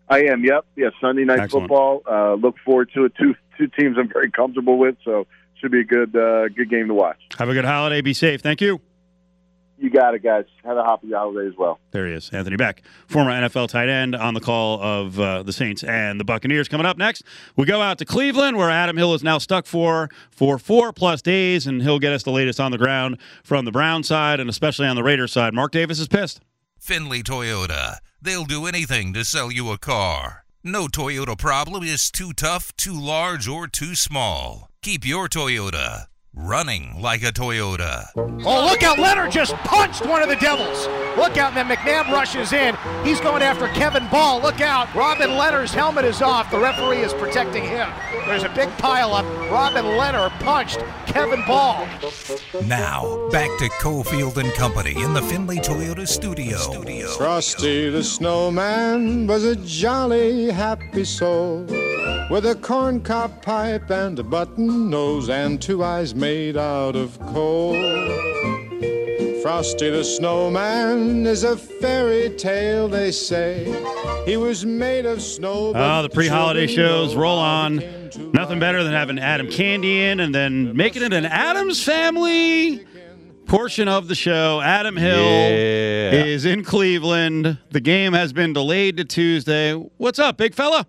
[0.10, 0.44] I am.
[0.44, 0.66] Yep.
[0.76, 0.90] Yeah.
[1.02, 1.70] Sunday night Excellent.
[1.70, 2.04] football.
[2.10, 3.14] Uh, look forward to it.
[3.20, 5.26] Two two teams I'm very comfortable with, so
[5.60, 7.18] should be a good uh, good game to watch.
[7.38, 8.02] Have a good holiday.
[8.02, 8.42] Be safe.
[8.42, 8.82] Thank you.
[9.84, 10.46] You got it, guys.
[10.64, 11.78] Have a happy holiday as well.
[11.92, 15.52] There he is, Anthony Becht, former NFL tight end, on the call of uh, the
[15.52, 16.70] Saints and the Buccaneers.
[16.70, 17.24] Coming up next,
[17.58, 21.22] we go out to Cleveland, where Adam Hill is now stuck for for four plus
[21.22, 24.50] days, and he'll get us the latest on the ground from the Brown side and
[24.50, 25.54] especially on the Raiders side.
[25.54, 26.40] Mark Davis is pissed.
[26.80, 27.98] Findlay Toyota.
[28.22, 30.46] They'll do anything to sell you a car.
[30.64, 34.70] No Toyota problem is too tough, too large, or too small.
[34.82, 38.06] Keep your Toyota running like a Toyota.
[38.16, 38.98] Oh, look out.
[38.98, 40.88] Lehner just punched one of the Devils.
[41.18, 41.56] Look out.
[41.56, 42.76] And then McNabb rushes in.
[43.04, 44.42] He's going after Kevin Bahl.
[44.42, 44.94] Look out.
[44.96, 46.50] Robin Lehner's helmet is off.
[46.52, 47.90] The referee is protecting him.
[48.26, 49.24] There's a big pileup.
[49.52, 51.88] Robin Lehner punched Kevin Bahl.
[52.66, 56.58] Now, back to Cofield and Company in the Findlay Toyota studio.
[57.18, 61.66] Frosty the snowman was a jolly happy soul
[62.30, 67.74] with a corncob pipe and a button nose and two eyes made out of coal.
[69.42, 73.66] Frosty the snowman is a fairy tale, they say.
[74.26, 75.74] He was made of snow.
[75.76, 77.84] Oh, the pre-holiday shows roll on.
[78.34, 82.86] Nothing better than having Adam Candee in and then making it an Adams family
[83.46, 84.62] portion of the show.
[84.62, 86.24] Adam Hill Yeah.
[86.24, 87.58] is in Cleveland.
[87.72, 89.74] The game has been delayed to Tuesday.
[89.74, 90.88] What's up, big fella?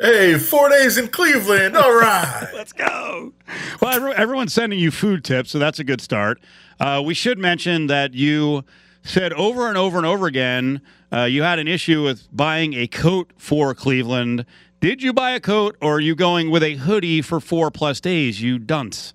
[0.00, 1.76] Hey, four days in Cleveland.
[1.76, 2.48] All right.
[2.54, 3.34] Let's go.
[3.82, 6.40] Well, everyone's sending you food tips, so that's a good start.
[6.78, 8.64] Uh, we should mention that you
[9.02, 10.80] said over and over and over again
[11.12, 14.46] uh, you had an issue with buying a coat for Cleveland.
[14.80, 18.00] Did you buy a coat, or are you going with a hoodie for four plus
[18.00, 18.40] days?
[18.40, 19.12] You dunce.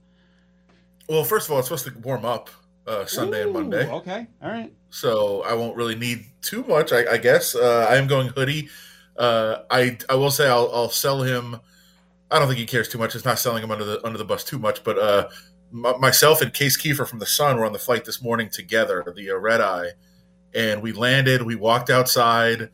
[1.09, 2.49] Well, first of all, it's supposed to warm up
[2.85, 3.89] uh, Sunday and Monday.
[3.89, 4.27] Okay.
[4.39, 4.71] All right.
[4.91, 7.55] So I won't really need too much, I, I guess.
[7.55, 8.69] Uh, I am going hoodie.
[9.17, 11.59] Uh, I I will say I'll I'll sell him.
[12.29, 13.15] I don't think he cares too much.
[13.15, 14.83] It's not selling him under the under the bus too much.
[14.83, 15.29] But uh,
[15.71, 19.03] m- myself and Case Keefer from the Sun were on the flight this morning together,
[19.15, 19.89] the uh, red eye,
[20.53, 21.43] and we landed.
[21.43, 22.69] We walked outside,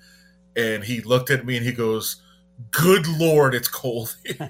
[0.56, 2.22] and he looked at me and he goes,
[2.72, 4.50] "Good lord, it's cold." it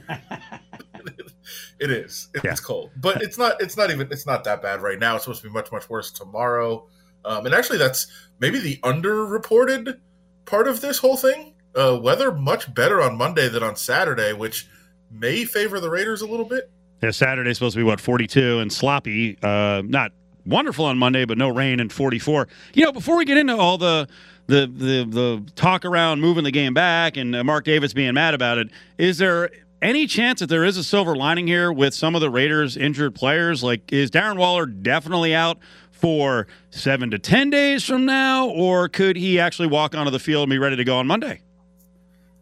[1.91, 2.29] is.
[2.33, 3.61] It's cold, but it's not.
[3.61, 4.07] It's not even.
[4.11, 5.15] It's not that bad right now.
[5.15, 6.87] It's supposed to be much much worse tomorrow.
[7.25, 8.07] Um, and actually, that's
[8.39, 9.99] maybe the underreported
[10.45, 11.50] part of this whole thing.
[11.75, 14.67] Uh, weather much better on Monday than on Saturday, which
[15.09, 16.69] may favor the Raiders a little bit.
[17.01, 19.37] Yeah, Saturday's supposed to be what 42 and sloppy.
[19.41, 20.11] Uh, not
[20.45, 22.47] wonderful on Monday, but no rain and 44.
[22.73, 24.07] You know, before we get into all the
[24.47, 28.33] the the, the talk around moving the game back and uh, Mark Davis being mad
[28.33, 29.49] about it, is there
[29.81, 33.15] any chance that there is a silver lining here with some of the Raiders injured
[33.15, 33.63] players?
[33.63, 35.57] Like, is Darren Waller definitely out?
[35.91, 40.45] For seven to 10 days from now, or could he actually walk onto the field
[40.45, 41.43] and be ready to go on Monday?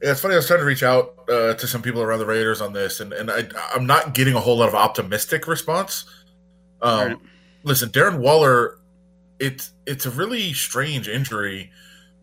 [0.02, 0.34] Yeah, it's funny.
[0.34, 3.00] I was trying to reach out uh, to some people around the Raiders on this,
[3.02, 6.06] and, and I, I'm not getting a whole lot of optimistic response.
[6.82, 7.18] Um, Right.
[7.64, 8.80] Listen, Darren Waller,
[9.40, 11.72] it's it's a really strange injury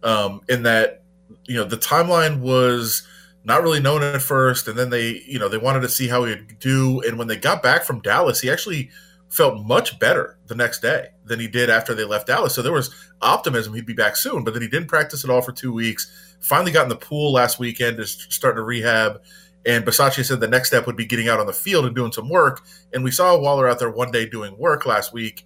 [0.02, 1.02] um, in that
[1.44, 3.06] you know the timeline was
[3.44, 6.24] not really known at first, and then they you know they wanted to see how
[6.24, 8.90] he would do, and when they got back from Dallas, he actually
[9.28, 12.54] felt much better the next day than he did after they left Dallas.
[12.54, 15.42] So there was optimism he'd be back soon, but then he didn't practice at all
[15.42, 16.10] for two weeks.
[16.40, 19.20] Finally got in the pool last weekend, is starting to rehab.
[19.66, 22.12] And Bisaccia said the next step would be getting out on the field and doing
[22.12, 22.64] some work.
[22.92, 25.44] And we saw Waller out there one day doing work last week.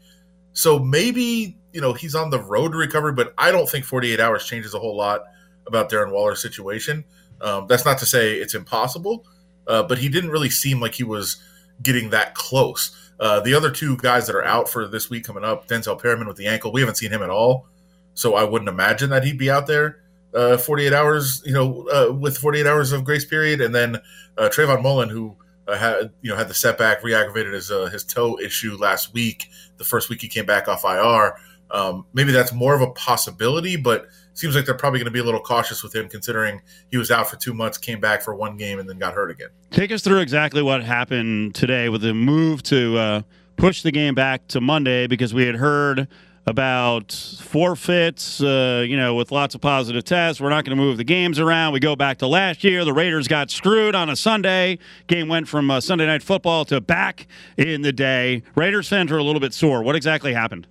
[0.53, 4.20] So maybe, you know, he's on the road to recovery, but I don't think 48
[4.20, 5.22] hours changes a whole lot
[5.66, 7.05] about Darren Waller's situation.
[7.40, 9.24] Um, that's not to say it's impossible,
[9.66, 11.42] uh, but he didn't really seem like he was
[11.83, 13.12] getting that close.
[13.18, 16.26] Uh, the other two guys that are out for this week coming up, Denzel Perryman
[16.26, 17.68] with the ankle, we haven't seen him at all.
[18.14, 20.00] So I wouldn't imagine that he'd be out there
[20.35, 23.61] uh, 48 hours, you know, uh, with 48 hours of grace period.
[23.61, 23.97] And then
[24.38, 28.05] uh, Trayvon Mullen, who uh, had, you know, had the setback, re-aggravated his, uh, his
[28.05, 31.37] toe issue last week, the first week he came back off IR.
[31.71, 35.21] Um, maybe that's more of a possibility, but seems like they're probably going to be
[35.21, 38.35] a little cautious with him considering he was out for two months, came back for
[38.35, 39.51] one game, and then got hurt again.
[39.71, 43.23] Take us through exactly what happened today with the move to uh,
[43.57, 46.09] push the game back to Monday because we had heard
[46.51, 50.41] about forfeits, uh, you know, with lots of positive tests.
[50.41, 51.73] We're not going to move the games around.
[51.73, 52.85] We go back to last year.
[52.85, 54.79] The Raiders got screwed on a Sunday.
[55.07, 58.43] Game went from uh, Sunday night football to back in the day.
[58.55, 59.83] Raiders fans are a little bit sore.
[59.83, 60.67] What exactly happened?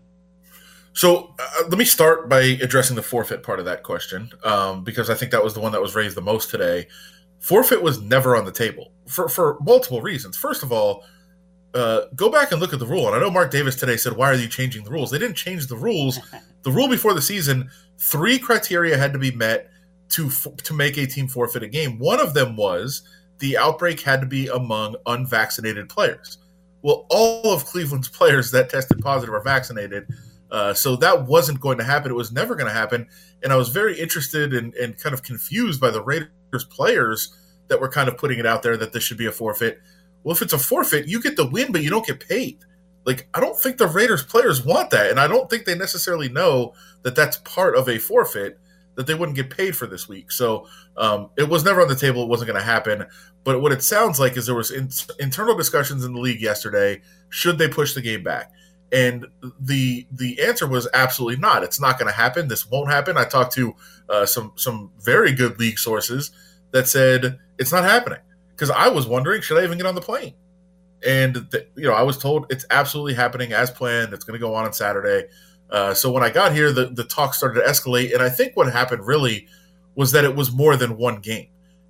[0.93, 5.09] So uh, let me start by addressing the forfeit part of that question, um, because
[5.09, 6.87] I think that was the one that was raised the most today.
[7.39, 10.35] Forfeit was never on the table for for multiple reasons.
[10.35, 11.05] First of all,
[11.73, 13.07] uh, go back and look at the rule.
[13.07, 15.35] And I know Mark Davis today said, "Why are you changing the rules?" They didn't
[15.35, 16.19] change the rules.
[16.63, 19.69] the rule before the season, three criteria had to be met
[20.09, 21.99] to f- to make a team forfeit a game.
[21.99, 23.03] One of them was
[23.39, 26.37] the outbreak had to be among unvaccinated players.
[26.81, 30.07] Well, all of Cleveland's players that tested positive are vaccinated.
[30.51, 32.11] Uh, so that wasn't going to happen.
[32.11, 33.07] It was never going to happen.
[33.43, 37.35] And I was very interested and, and kind of confused by the Raiders players
[37.67, 39.79] that were kind of putting it out there that this should be a forfeit.
[40.23, 42.59] Well, if it's a forfeit, you get the win, but you don't get paid.
[43.05, 45.09] Like, I don't think the Raiders players want that.
[45.09, 48.59] And I don't think they necessarily know that that's part of a forfeit
[48.95, 50.31] that they wouldn't get paid for this week.
[50.31, 52.23] So um, it was never on the table.
[52.23, 53.05] It wasn't going to happen.
[53.45, 57.01] But what it sounds like is there was in- internal discussions in the league yesterday.
[57.29, 58.51] Should they push the game back?
[58.91, 59.27] And
[59.59, 61.63] the the answer was absolutely not.
[61.63, 62.47] It's not going to happen.
[62.47, 63.17] This won't happen.
[63.17, 63.75] I talked to
[64.09, 66.31] uh, some some very good league sources
[66.71, 68.19] that said it's not happening
[68.59, 70.33] because I was wondering should I even get on the plane?
[71.05, 74.13] And th- you know I was told it's absolutely happening as planned.
[74.13, 75.27] It's going to go on on Saturday.
[75.69, 78.57] Uh, so when I got here, the the talk started to escalate, and I think
[78.57, 79.47] what happened really
[79.95, 81.47] was that it was more than one game.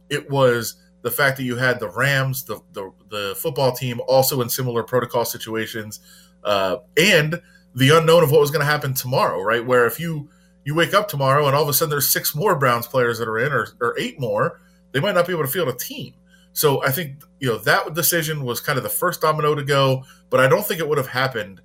[0.10, 4.42] It was the fact that you had the Rams, the the, the football team, also
[4.42, 6.00] in similar protocol situations
[6.44, 7.42] uh, and
[7.76, 9.66] the unknown of what was going to happen tomorrow, right?
[9.66, 10.30] Where if you
[10.66, 13.28] you wake up tomorrow and all of a sudden there's six more Browns players that
[13.28, 14.60] are in, or, or eight more,
[14.92, 16.14] they might not be able to field a team.
[16.60, 20.04] So I think you know that decision was kind of the first domino to go,
[20.30, 21.62] but I don't think it would have happened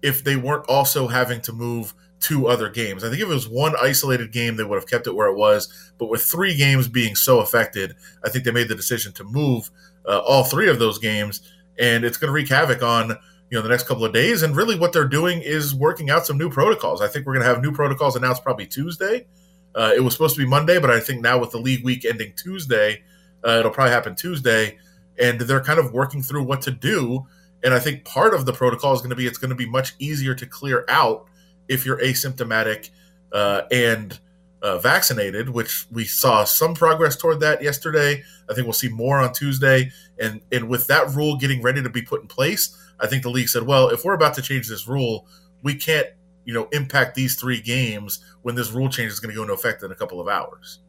[0.00, 3.04] if they weren't also having to move two other games.
[3.04, 5.36] I think if it was one isolated game, they would have kept it where it
[5.36, 5.92] was.
[5.98, 7.94] But with three games being so affected,
[8.24, 9.68] I think they made the decision to move
[10.06, 11.42] uh, all three of those games,
[11.78, 13.10] and it's going to wreak havoc on
[13.50, 16.26] you know the next couple of days and really what they're doing is working out
[16.26, 19.26] some new protocols i think we're going to have new protocols announced probably tuesday
[19.74, 22.04] uh, it was supposed to be monday but i think now with the league week
[22.04, 23.02] ending tuesday
[23.48, 24.78] uh, it'll probably happen tuesday
[25.18, 27.26] and they're kind of working through what to do
[27.64, 29.68] and i think part of the protocol is going to be it's going to be
[29.68, 31.26] much easier to clear out
[31.68, 32.90] if you're asymptomatic
[33.32, 34.20] uh, and
[34.62, 38.22] uh, vaccinated, which we saw some progress toward that yesterday.
[38.50, 39.90] I think we'll see more on Tuesday.
[40.20, 43.30] And and with that rule getting ready to be put in place, I think the
[43.30, 45.26] league said, well, if we're about to change this rule,
[45.62, 46.08] we can't
[46.44, 49.54] you know impact these three games when this rule change is going to go into
[49.54, 50.80] effect in a couple of hours.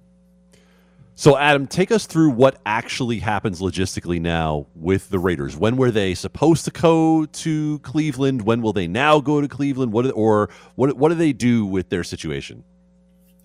[1.20, 5.58] So, Adam, take us through what actually happens logistically now with the Raiders.
[5.58, 8.44] When were they supposed to go to Cleveland?
[8.44, 9.92] When will they now go to Cleveland?
[9.92, 10.96] What or what?
[10.96, 12.64] What do they do with their situation?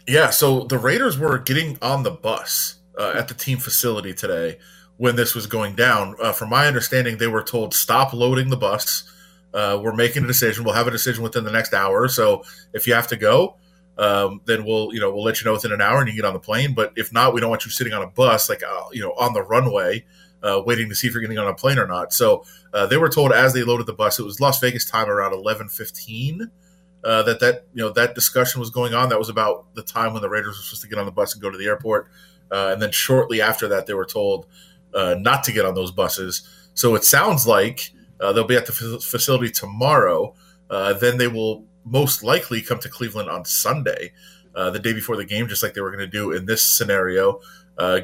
[0.07, 4.59] Yeah, so the Raiders were getting on the bus uh, at the team facility today
[4.97, 6.15] when this was going down.
[6.23, 9.03] Uh, from my understanding, they were told stop loading the bus.
[9.53, 10.63] Uh, we're making a decision.
[10.63, 12.07] We'll have a decision within the next hour.
[12.07, 13.57] So if you have to go,
[13.99, 16.25] um, then we'll you know we'll let you know within an hour and you get
[16.25, 16.75] on the plane.
[16.75, 19.13] But if not, we don't want you sitting on a bus like uh, you know
[19.13, 20.05] on the runway.
[20.43, 22.13] Uh, waiting to see if you're getting on a plane or not.
[22.13, 25.09] So uh, they were told as they loaded the bus, it was Las Vegas time
[25.09, 26.51] around 11:15
[27.05, 29.09] uh, that that you know that discussion was going on.
[29.09, 31.33] That was about the time when the Raiders were supposed to get on the bus
[31.35, 32.09] and go to the airport.
[32.51, 34.47] Uh, and then shortly after that, they were told
[34.93, 36.47] uh, not to get on those buses.
[36.75, 37.91] So it sounds like
[38.21, 40.35] uh, they'll be at the f- facility tomorrow.
[40.69, 44.13] Then they will most likely come to Cleveland on Sunday,
[44.55, 46.67] uh, the day before the game, just like they were going to do in this
[46.67, 47.41] scenario.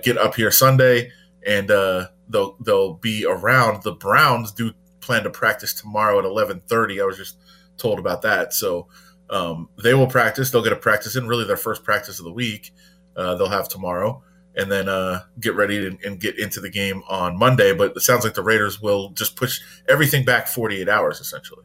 [0.02, 1.10] get up here Sunday,
[1.46, 3.82] and they'll they'll be around.
[3.82, 7.00] The Browns do plan to practice tomorrow at eleven thirty.
[7.00, 7.38] I was just
[7.76, 8.52] told about that.
[8.52, 8.88] So
[9.30, 10.50] um, they will practice.
[10.50, 12.72] They'll get a practice in, really their first practice of the week.
[13.16, 14.22] Uh, they'll have tomorrow,
[14.56, 17.72] and then uh, get ready and, and, get into the game on Monday.
[17.72, 21.64] But it sounds like the Raiders will just push everything back 48 hours, essentially.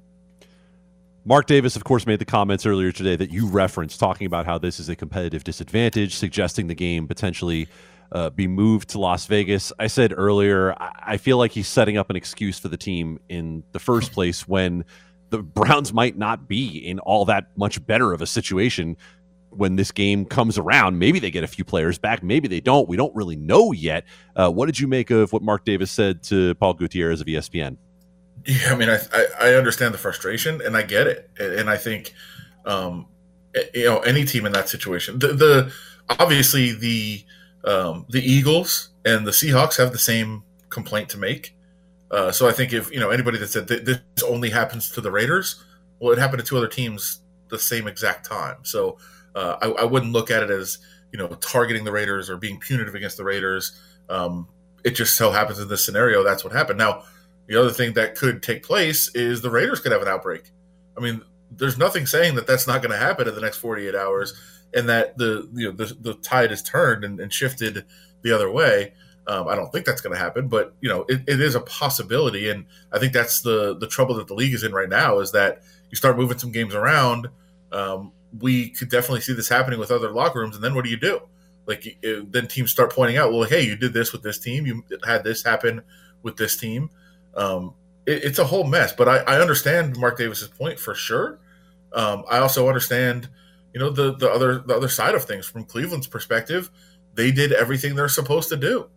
[1.28, 4.60] Mark Davis, of course, made the comments earlier today that you referenced, talking about how
[4.60, 7.68] this is a competitive disadvantage, suggesting the game potentially
[8.12, 9.74] uh, be moved to Las Vegas.
[9.80, 13.64] I said earlier, I feel like he's setting up an excuse for the team in
[13.72, 14.86] the first place when
[15.32, 18.96] the Browns might not be in all that much better of a situation
[19.50, 21.00] when this game comes around.
[21.00, 22.88] Maybe they get a few players back, maybe they don't.
[22.88, 24.04] We don't really know yet.
[24.36, 27.78] Uh, what did you make of what Mark Davis said to Paul Gutierrez of ESPN?
[28.46, 29.00] Yeah, I mean, I,
[29.42, 32.14] I, understand the frustration and I get it, and I think,
[32.64, 33.08] um,
[33.74, 35.74] you know, any team in that situation, the, the
[36.20, 37.24] obviously the
[37.64, 41.56] um, the Eagles and the Seahawks have the same complaint to make.
[42.12, 45.12] Uh, so I think if you know anybody that said this only happens to the
[45.12, 45.64] Raiders,
[46.00, 48.58] well, it happened to two other teams the same exact time.
[48.64, 48.98] So
[49.34, 50.78] uh, I, I, wouldn't look at it as
[51.12, 53.80] you know targeting the Raiders or being punitive against the Raiders.
[54.10, 54.48] Um,
[54.84, 56.78] it just so happens in this scenario that's what happened.
[56.78, 57.04] Now,
[57.48, 60.52] the other thing that could take place is the Raiders could have an outbreak.
[60.98, 61.22] I mean,
[61.52, 64.34] there's nothing saying that that's not going to happen in the next 48 hours,
[64.74, 67.86] and that the you know the, the tide is turned and, and shifted
[68.22, 68.94] the other way.
[69.28, 71.62] Um, I don't think that's going to happen, but you know, it, it is a
[71.62, 75.20] possibility, and I think that's the the trouble that the league is in right now
[75.20, 77.30] is that you start moving some games around.
[77.72, 80.92] Um, we could definitely see this happening with other locker rooms, and then what do
[80.92, 81.22] you do?
[81.66, 84.66] Like it, then teams start pointing out, well, hey, you did this with this team,
[84.66, 85.82] you had this happen
[86.22, 86.90] with this team.
[87.36, 87.74] Um,
[88.06, 91.40] it, it's a whole mess, but I, I understand Mark Davis's point for sure.
[91.94, 93.30] Um, I also understand,
[93.74, 96.70] you know, the the other the other side of things from Cleveland's perspective.
[97.14, 98.90] They did everything they're supposed to do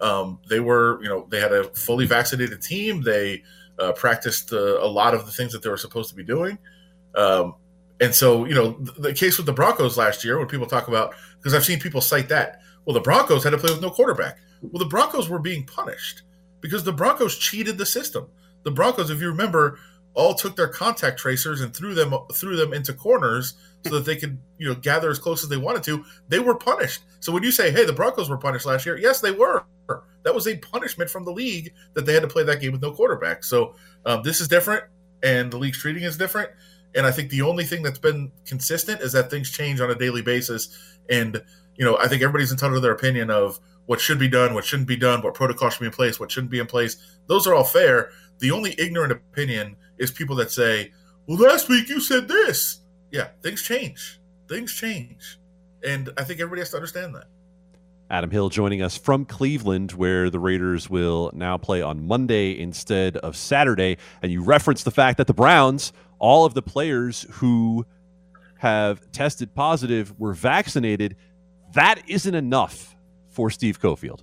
[0.00, 3.02] um, they were, you know, they had a fully vaccinated team.
[3.02, 3.42] They
[3.78, 6.58] uh, practiced uh, a lot of the things that they were supposed to be doing.
[7.14, 7.54] Um,
[8.00, 10.88] and so, you know, the, the, case with the Broncos last year, when people talk
[10.88, 13.90] about, because I've seen people cite that, well, the Broncos had to play with no
[13.90, 14.38] quarterback.
[14.62, 16.22] Well, the Broncos were being punished
[16.60, 18.28] because the Broncos cheated the system.
[18.62, 19.78] The Broncos, if you remember,
[20.14, 23.54] all took their contact tracers and threw them threw them into corners
[23.86, 26.04] so that they could you know gather as close as they wanted to.
[26.28, 27.02] They were punished.
[27.20, 29.64] So when you say, "Hey, the Broncos were punished last year," yes, they were.
[30.22, 32.82] That was a punishment from the league that they had to play that game with
[32.82, 33.42] no quarterback.
[33.42, 34.84] So um, this is different,
[35.22, 36.50] and the league's treating is different.
[36.94, 39.94] And I think the only thing that's been consistent is that things change on a
[39.94, 40.76] daily basis.
[41.08, 41.42] And
[41.76, 43.58] you know, I think everybody's entitled to their opinion of
[43.90, 46.30] what should be done, what shouldn't be done, what protocol should be in place, what
[46.30, 46.96] shouldn't be in place.
[47.26, 48.12] Those are all fair.
[48.38, 50.92] The only ignorant opinion is people that say,
[51.26, 54.20] "Well, last week you said this." Yeah, things change.
[54.48, 55.40] Things change,
[55.82, 57.24] and I think everybody has to understand that.
[58.10, 63.16] Adam Hill joining us from Cleveland, where the Raiders will now play on Monday instead
[63.16, 63.96] of Saturday.
[64.22, 67.84] And you referenced the fact that the Browns, all of the players who
[68.58, 71.16] have tested positive were vaccinated.
[71.74, 72.94] That isn't enough
[73.30, 74.20] for Steve Cofield.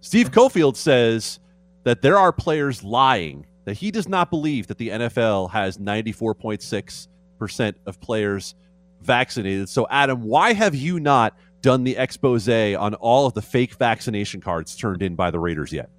[0.00, 1.40] Steve Cofield says
[1.84, 7.74] that there are players lying, that he does not believe that the NFL has 94.6%
[7.86, 8.54] of players
[9.02, 9.68] vaccinated.
[9.68, 14.40] So, Adam, why have you not done the expose on all of the fake vaccination
[14.40, 15.90] cards turned in by the Raiders yet?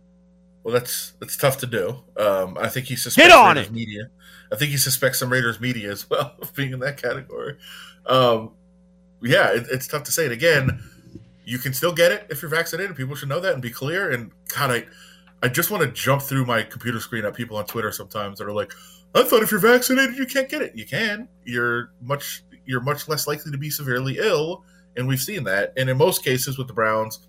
[0.64, 2.04] Well, that's that's tough to do.
[2.18, 3.74] Um, I think he suspects on Raiders it.
[3.74, 4.10] media.
[4.52, 7.58] I think he suspects some Raiders media as well of being in that category.
[8.06, 8.52] Um,
[9.22, 10.84] yeah, it, it's tough to say it again.
[11.46, 12.96] You can still get it if you're vaccinated.
[12.96, 14.12] People should know that and be clear.
[14.12, 14.86] And God, I,
[15.44, 18.48] I just want to jump through my computer screen at people on Twitter sometimes that
[18.48, 18.74] are like,
[19.16, 20.76] "I thought if you're vaccinated, you can't get it.
[20.76, 21.28] You can.
[21.44, 24.64] You're much, you're much less likely to be severely ill."
[24.96, 25.74] And we've seen that.
[25.78, 27.20] And in most cases with the Browns,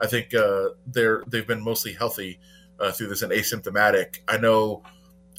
[0.00, 2.40] I think uh, they're they've been mostly healthy
[2.80, 4.18] uh, through this and asymptomatic.
[4.28, 4.82] I know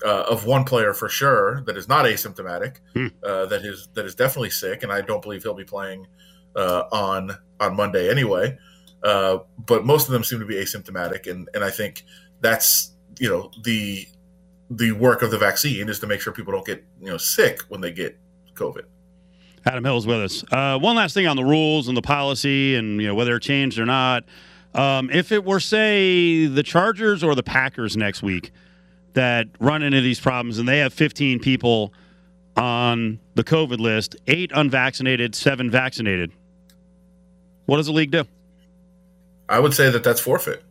[0.03, 2.77] uh, of one player for sure that is not asymptomatic,
[3.23, 6.07] uh, that is that is definitely sick, and I don't believe he'll be playing
[6.55, 8.57] uh, on on Monday anyway.
[9.03, 12.05] Uh, but most of them seem to be asymptomatic, and and I think
[12.41, 14.07] that's you know the
[14.69, 17.61] the work of the vaccine is to make sure people don't get you know sick
[17.69, 18.17] when they get
[18.55, 18.83] COVID.
[19.65, 20.43] Adam Hill is with us.
[20.51, 23.41] Uh, one last thing on the rules and the policy, and you know whether it
[23.41, 24.23] changed or not.
[24.73, 28.51] Um, if it were, say, the Chargers or the Packers next week
[29.13, 31.93] that run into these problems, and they have 15 people
[32.57, 36.31] on the COVID list, eight unvaccinated, seven vaccinated,
[37.65, 38.23] what does the league do?
[39.49, 40.63] I would say that that's forfeit.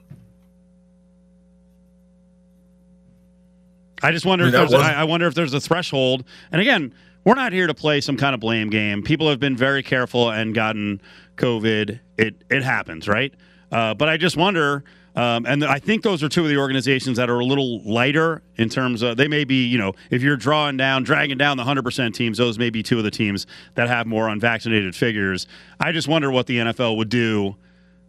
[4.03, 6.25] I just wonder I if mean, that there's I I wonder if there's a threshold.
[6.51, 6.93] And again,
[7.25, 9.03] we're not here to play some kind of blame game.
[9.03, 11.01] People have been very careful and gotten
[11.37, 12.01] COVID.
[12.19, 13.33] It it happens, right?
[13.71, 14.85] Uh, but I just wonder.
[15.15, 18.43] Um, and I think those are two of the organizations that are a little lighter
[18.57, 21.65] in terms of they may be, you know, if you're drawing down, dragging down the
[21.65, 25.47] 100% teams, those may be two of the teams that have more unvaccinated figures.
[25.79, 27.57] I just wonder what the NFL would do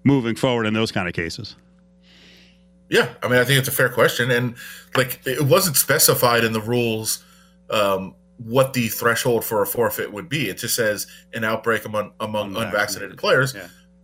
[0.06, 1.58] moving forward in those kind of cases.
[2.90, 4.56] Yeah, I mean, I think it's a fair question, and
[4.96, 7.24] like it wasn't specified in the rules
[7.70, 10.50] um, what the threshold for a forfeit would be.
[10.50, 13.56] It just says an outbreak among among unvaccinated players.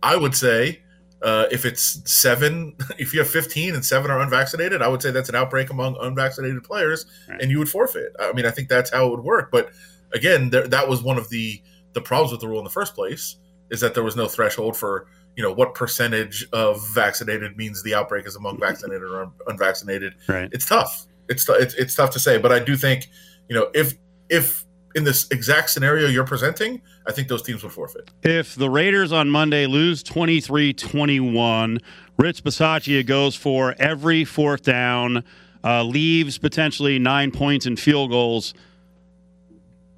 [0.02, 0.80] I would say
[1.22, 5.10] uh, if it's seven, if you have fifteen and seven are unvaccinated, I would say
[5.10, 8.14] that's an outbreak among unvaccinated players, and you would forfeit.
[8.18, 9.50] I mean, I think that's how it would work.
[9.50, 9.70] But
[10.12, 11.62] again, there, that was one of the
[11.92, 13.36] the problems with the rule in the first place
[13.70, 15.06] is that there was no threshold for
[15.36, 20.14] you know what percentage of vaccinated means the outbreak is among vaccinated or un- unvaccinated.
[20.28, 20.48] Right.
[20.52, 21.06] It's tough.
[21.28, 23.08] It's, it's it's tough to say, but I do think
[23.48, 23.94] you know if
[24.28, 24.64] if
[24.94, 28.08] in this exact scenario you're presenting, I think those teams would forfeit.
[28.22, 31.80] If the Raiders on Monday lose 23 21,
[32.18, 35.24] Rich Bisaccia goes for every fourth down,
[35.64, 38.54] uh, leaves potentially nine points and field goals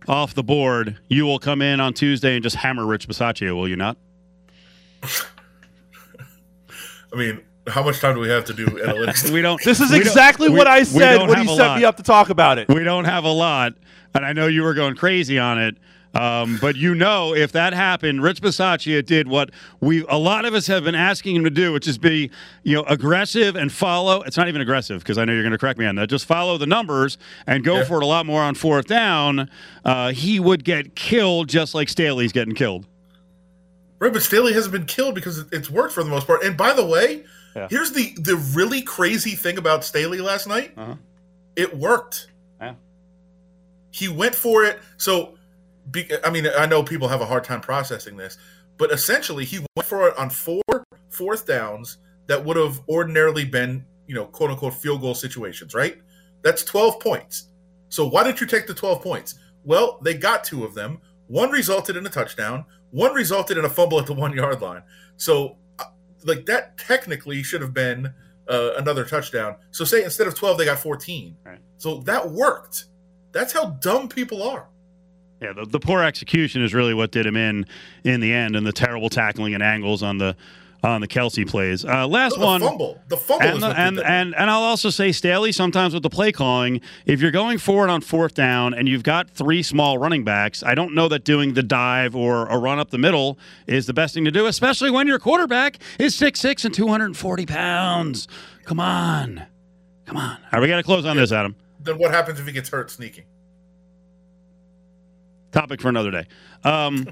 [0.08, 0.98] off the board.
[1.08, 3.98] You will come in on Tuesday and just hammer Rich Bisaccia, will you not?
[7.12, 9.30] I mean, how much time do we have to do analytics?
[9.30, 9.62] we don't.
[9.62, 11.66] This is we don't- exactly we- what I we said don't when have he set
[11.68, 11.78] lot.
[11.78, 12.68] me up to talk about it.
[12.68, 13.74] We don't have a lot,
[14.14, 15.76] and I know you were going crazy on it.
[16.14, 19.50] Um, but you know, if that happened, Rich Bisaccia did what
[19.80, 22.30] we a lot of us have been asking him to do, which is be
[22.64, 24.22] you know aggressive and follow.
[24.22, 26.08] It's not even aggressive because I know you're going to correct me on that.
[26.08, 29.48] Just follow the numbers and go for it a lot more on fourth down.
[29.84, 32.86] Uh, he would get killed just like Staley's getting killed.
[33.98, 36.42] Right, but Staley hasn't been killed because it's worked for the most part.
[36.42, 37.24] And by the way,
[37.56, 37.68] Yeah.
[37.70, 40.76] here's the the really crazy thing about Staley last night.
[41.56, 42.28] It worked.
[42.60, 42.74] Yeah.
[43.90, 44.78] He went for it.
[44.96, 45.34] So,
[45.90, 48.38] be, I mean, I know people have a hard time processing this,
[48.78, 50.62] but essentially, he went for it on four
[51.10, 55.74] fourth downs that would have ordinarily been, you know, quote unquote field goal situations.
[55.74, 56.00] Right?
[56.42, 57.48] That's twelve points.
[57.88, 59.38] So why didn't you take the twelve points?
[59.64, 61.00] Well, they got two of them.
[61.26, 62.64] One resulted in a touchdown.
[62.90, 64.82] One resulted in a fumble at the one yard line.
[65.16, 65.84] So, uh,
[66.24, 68.12] like that technically should have been
[68.48, 69.56] uh, another touchdown.
[69.70, 71.36] So, say instead of twelve, they got fourteen.
[71.78, 72.86] So that worked.
[73.32, 74.68] That's how dumb people are.
[75.42, 77.66] Yeah, the, the poor execution is really what did him in
[78.04, 80.36] in the end, and the terrible tackling and angles on the
[80.84, 81.84] on the Kelce plays.
[81.84, 83.00] Uh, last the one, fumble.
[83.08, 86.10] The fumble and, is the- and, and and I'll also say Staley sometimes with the
[86.10, 90.24] play calling, if you're going forward on fourth down and you've got three small running
[90.24, 93.86] backs, I don't know that doing the dive or a run up the middle is
[93.86, 98.26] the best thing to do, especially when your quarterback is six six and 240 pounds.
[98.64, 99.44] Come on,
[100.04, 100.36] come on.
[100.36, 101.54] All right, we got to close on this, Adam.
[101.80, 103.24] Then what happens if he gets hurt sneaking?
[105.52, 106.26] Topic for another day.
[106.64, 107.06] Um,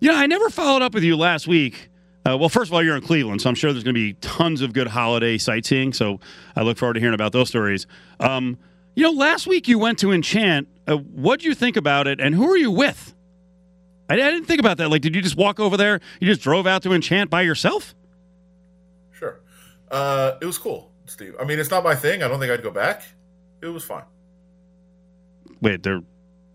[0.00, 1.90] you know, I never followed up with you last week.
[2.26, 4.14] Uh, well, first of all, you're in Cleveland, so I'm sure there's going to be
[4.14, 5.92] tons of good holiday sightseeing.
[5.92, 6.20] So
[6.56, 7.86] I look forward to hearing about those stories.
[8.18, 8.56] Um,
[8.96, 10.68] you know, last week you went to Enchant.
[10.86, 13.14] Uh, what do you think about it, and who are you with?
[14.08, 14.90] I, I didn't think about that.
[14.90, 16.00] Like, did you just walk over there?
[16.20, 17.94] You just drove out to Enchant by yourself?
[19.12, 19.40] Sure.
[19.90, 21.34] Uh, it was cool, Steve.
[21.38, 22.22] I mean, it's not my thing.
[22.22, 23.02] I don't think I'd go back.
[23.60, 24.04] It was fine.
[25.60, 26.00] Wait, there.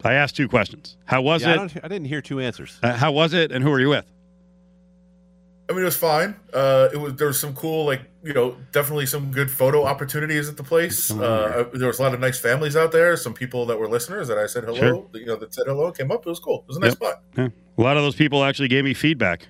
[0.03, 0.97] I asked two questions.
[1.05, 1.55] How was Yeah, I, it?
[1.57, 2.77] don't, I didn't hear two answers.
[2.81, 4.05] Uh, how was it, and who are you with?
[5.69, 6.35] I mean, it was fine.
[6.53, 10.49] Uh, it was there was some cool, like you know, definitely some good photo opportunities
[10.49, 11.11] at the place.
[11.11, 13.15] Uh, there was a lot of nice families out there.
[13.15, 15.07] Some people that were listeners that I said hello, Sure.
[15.13, 16.25] you know, that said hello, came up.
[16.25, 16.61] It was cool.
[16.61, 16.95] It was a nice Yep.
[16.97, 17.21] spot.
[17.37, 17.49] Yeah.
[17.77, 19.47] A lot of those people actually gave me feedback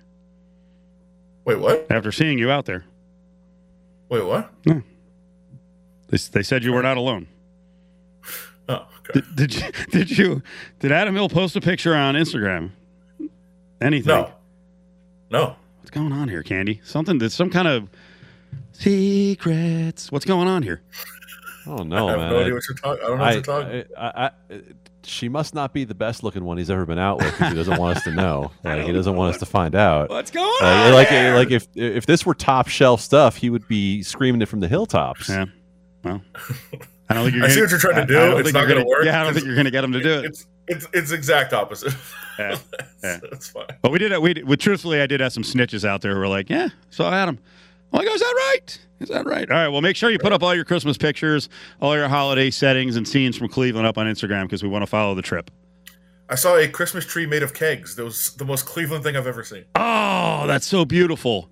[1.46, 1.88] Wait, what?
[1.90, 2.84] after seeing you out there.
[4.10, 4.52] Wait, what?
[4.66, 7.28] They, they said you were not alone.
[8.70, 9.72] Oh, Did, did you?
[9.92, 10.42] Did you?
[10.80, 12.72] Did Adam Hill post a picture on Instagram?
[13.82, 14.08] Anything?
[14.08, 14.32] No.
[15.32, 15.56] No.
[15.80, 16.80] What's going on here, Candee?
[16.86, 17.90] Something that's some kind of
[18.74, 20.12] secrets.
[20.12, 20.82] What's going on here?
[21.66, 22.30] I don't know, I have man.
[22.32, 23.04] no idea what you're talking.
[23.04, 23.84] I don't know what you're talking.
[23.98, 24.62] I, I, I,
[25.04, 27.34] she must not be the best looking one he's ever been out with.
[27.36, 28.52] 'cause He doesn't want us to know.
[28.64, 30.10] Like he doesn't want us to find out.
[30.10, 30.94] What's going Like, on?
[30.94, 31.36] like, here?
[31.36, 34.68] like if if this were top shelf stuff, he would be screaming it from the
[34.68, 35.30] hilltops.
[35.30, 35.46] Yeah.
[36.04, 36.22] Well,
[37.10, 37.46] I don't think you're.
[37.46, 38.38] I see gonna- what you're trying to do.
[38.38, 39.04] It's not going to work.
[39.04, 40.26] Yeah, I don't think you're going to get them to do it.
[40.26, 41.94] It's it's it's exact opposite.
[42.38, 42.58] Yeah.
[43.04, 43.20] Yeah.
[43.32, 43.66] That's fine.
[43.82, 44.12] But we did.
[44.12, 46.50] It we did, well, truthfully, I did have some snitches out there who were like,
[46.50, 47.40] "Yeah, saw Adam."
[47.92, 48.80] I'm like, "Oh, is that right?
[49.00, 49.68] Is that right?" All right.
[49.70, 51.48] Well, make sure you put up all your Christmas pictures,
[51.82, 54.88] all your holiday settings and scenes from Cleveland up on Instagram because we want to
[54.88, 55.50] follow the trip.
[56.30, 57.96] I saw a Christmas tree made of kegs.
[57.96, 59.64] That was the most Cleveland thing I've ever seen.
[59.76, 61.50] Oh, that's so beautiful.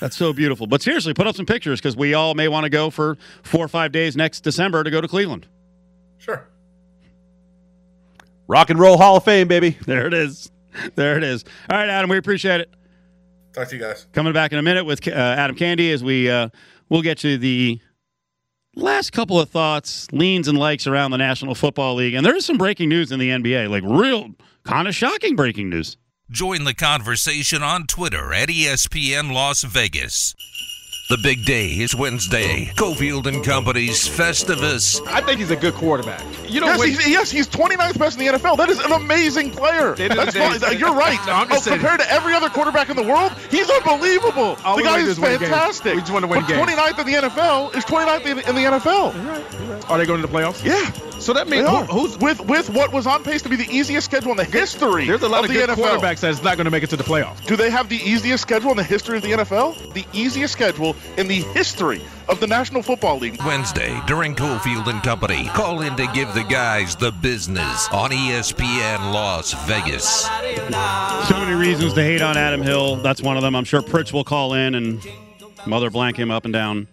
[0.00, 0.66] That's so beautiful.
[0.66, 3.64] But seriously, put up some pictures because we all may want to go for four
[3.64, 5.46] or five days next December to go to Cleveland.
[6.18, 6.46] Sure.
[8.46, 9.76] Rock and Roll Hall of Fame, baby.
[9.86, 10.50] There it is.
[10.94, 11.44] There it is.
[11.70, 12.70] All right, Adam, we appreciate it.
[13.52, 14.06] Talk to you guys.
[14.12, 16.50] Coming back in a minute with uh, Adam Candee as we uh,
[16.88, 17.80] we'll get to the
[18.76, 22.44] last couple of thoughts, leans and likes around the National Football League, and there is
[22.44, 24.30] some breaking news in the NBA, like real
[24.64, 25.96] kind of shocking breaking news.
[26.30, 30.34] Join the conversation on Twitter at ESPN Las Vegas.
[31.08, 32.66] The big day is Wednesday.
[32.76, 35.00] Cofield and Company's Festivus.
[35.08, 36.22] I think he's a good quarterback.
[36.46, 38.58] You know, yes, when- he's, yes, he's 29th best in the NFL.
[38.58, 39.94] That is an amazing player.
[39.96, 40.78] That's it is- fine.
[40.78, 41.18] You're right.
[41.26, 44.58] No, Oh, compared to every other quarterback in the world, he's unbelievable.
[44.66, 45.50] All the guy is is win games.
[45.50, 45.94] fantastic.
[45.94, 46.60] We just wanna win but games.
[46.60, 49.88] 29th in the NFL is 29th in, in the NFL.
[49.90, 50.62] Are they going to the playoffs?
[50.62, 50.90] Yeah.
[51.18, 54.04] So that means who, who's with with what was on pace to be the easiest
[54.04, 55.98] schedule in the history there's a lot of, the good NFL.
[55.98, 57.44] quarterbacks that's not going to make it to the playoffs.
[57.46, 59.92] Do they have the easiest schedule in the history of the NFL?
[59.94, 63.42] The easiest schedule in the history of the National Football League.
[63.44, 65.46] Wednesday during Cofield and Company.
[65.48, 70.24] Call in to give the guys the business on ESPN Las Vegas.
[71.28, 72.96] So many reasons to hate on Adam Hill.
[72.96, 73.56] That's one of them.
[73.56, 75.04] I'm sure Pritch will call in and
[75.66, 76.86] mother blank him up and down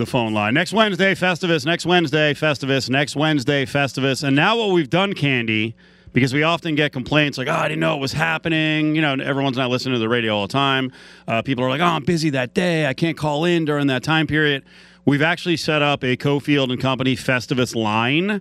[0.00, 0.54] the phone line.
[0.54, 1.64] Next Wednesday, Festivus.
[1.66, 2.88] Next Wednesday, Festivus.
[2.88, 4.24] Next Wednesday, Festivus.
[4.24, 5.74] And now what we've done, Candee,
[6.12, 8.96] because we often get complaints like, oh, I didn't know it was happening.
[8.96, 10.90] You know, everyone's not listening to the radio all the time.
[11.28, 12.86] Uh, people are like, oh, I'm busy that day.
[12.86, 14.64] I can't call in during that time period.
[15.04, 18.40] We've actually set up a Cofield and Company Festivus line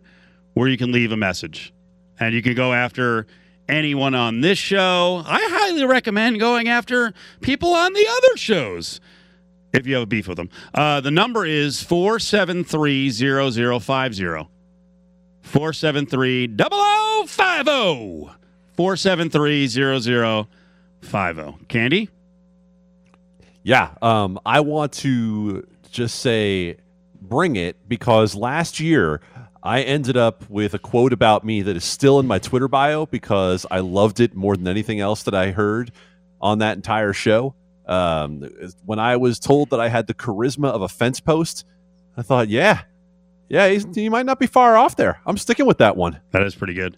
[0.53, 1.73] where you can leave a message
[2.19, 3.27] and you can go after
[3.67, 5.23] anyone on this show.
[5.25, 9.01] I highly recommend going after people on the other shows
[9.73, 10.49] if you have a beef with them.
[10.73, 14.47] Uh, the number is 473 0050.
[15.41, 18.31] 473 0050.
[18.75, 20.47] 473 0050.
[21.67, 22.09] Candee?
[23.63, 26.77] Yeah, um, I want to just say
[27.21, 29.21] bring it because last year
[29.61, 33.05] I ended up with a quote about me that is still in my Twitter bio
[33.05, 35.91] because I loved it more than anything else that I heard
[36.39, 37.55] on that entire show.
[37.89, 38.47] Um,
[38.85, 41.65] when I was told that I had the charisma of a fence post,
[42.15, 42.83] I thought, yeah,
[43.49, 45.19] yeah, he might not be far off there.
[45.25, 46.19] I'm sticking with that one.
[46.31, 46.97] That is pretty good.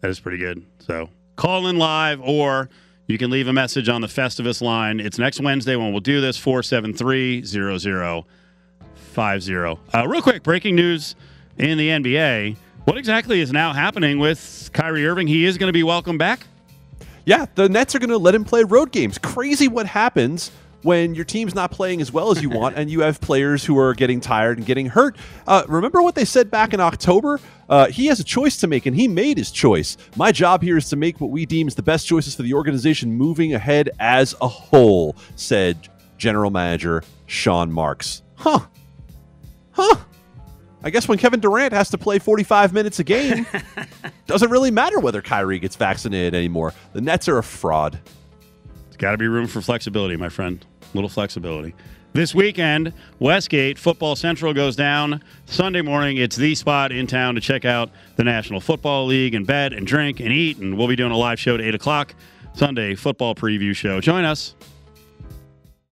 [0.00, 0.66] That is pretty good.
[0.80, 2.68] So call in live or
[3.06, 4.98] you can leave a message on the Festivus line.
[4.98, 8.26] It's next Wednesday when we'll do this 473 0050.
[9.16, 11.14] Uh, real quick, breaking news
[11.56, 12.56] in the NBA.
[12.84, 15.28] What exactly is now happening with Kyrie Irving?
[15.28, 16.48] He is going to be welcome back.
[17.24, 19.18] Yeah, the Nets are going to let him play road games.
[19.18, 20.50] Crazy what happens
[20.82, 23.78] when your team's not playing as well as you want and you have players who
[23.78, 25.16] are getting tired and getting hurt.
[25.46, 27.40] Uh, remember what they said back in October?
[27.68, 29.96] Uh, he has a choice to make, and he made his choice.
[30.16, 32.54] My job here is to make what we deem is the best choices for the
[32.54, 38.22] organization moving ahead as a whole, said General Manager Sean Marks.
[38.34, 38.60] Huh.
[39.70, 39.96] Huh.
[40.84, 43.46] I guess when Kevin Durant has to play 45 minutes a game,
[44.26, 46.74] doesn't really matter whether Kyrie gets vaccinated anymore.
[46.92, 48.00] The Nets are a fraud.
[48.84, 50.64] There's got to be room for flexibility, my friend.
[50.82, 51.74] A Little flexibility.
[52.14, 55.22] This weekend, Westgate Football Central goes down.
[55.46, 59.46] Sunday morning, it's the spot in town to check out the National Football League and
[59.46, 60.58] bet and drink and eat.
[60.58, 62.14] And we'll be doing a live show at 8 o'clock.
[62.54, 64.00] Sunday football preview show.
[64.00, 64.54] Join us.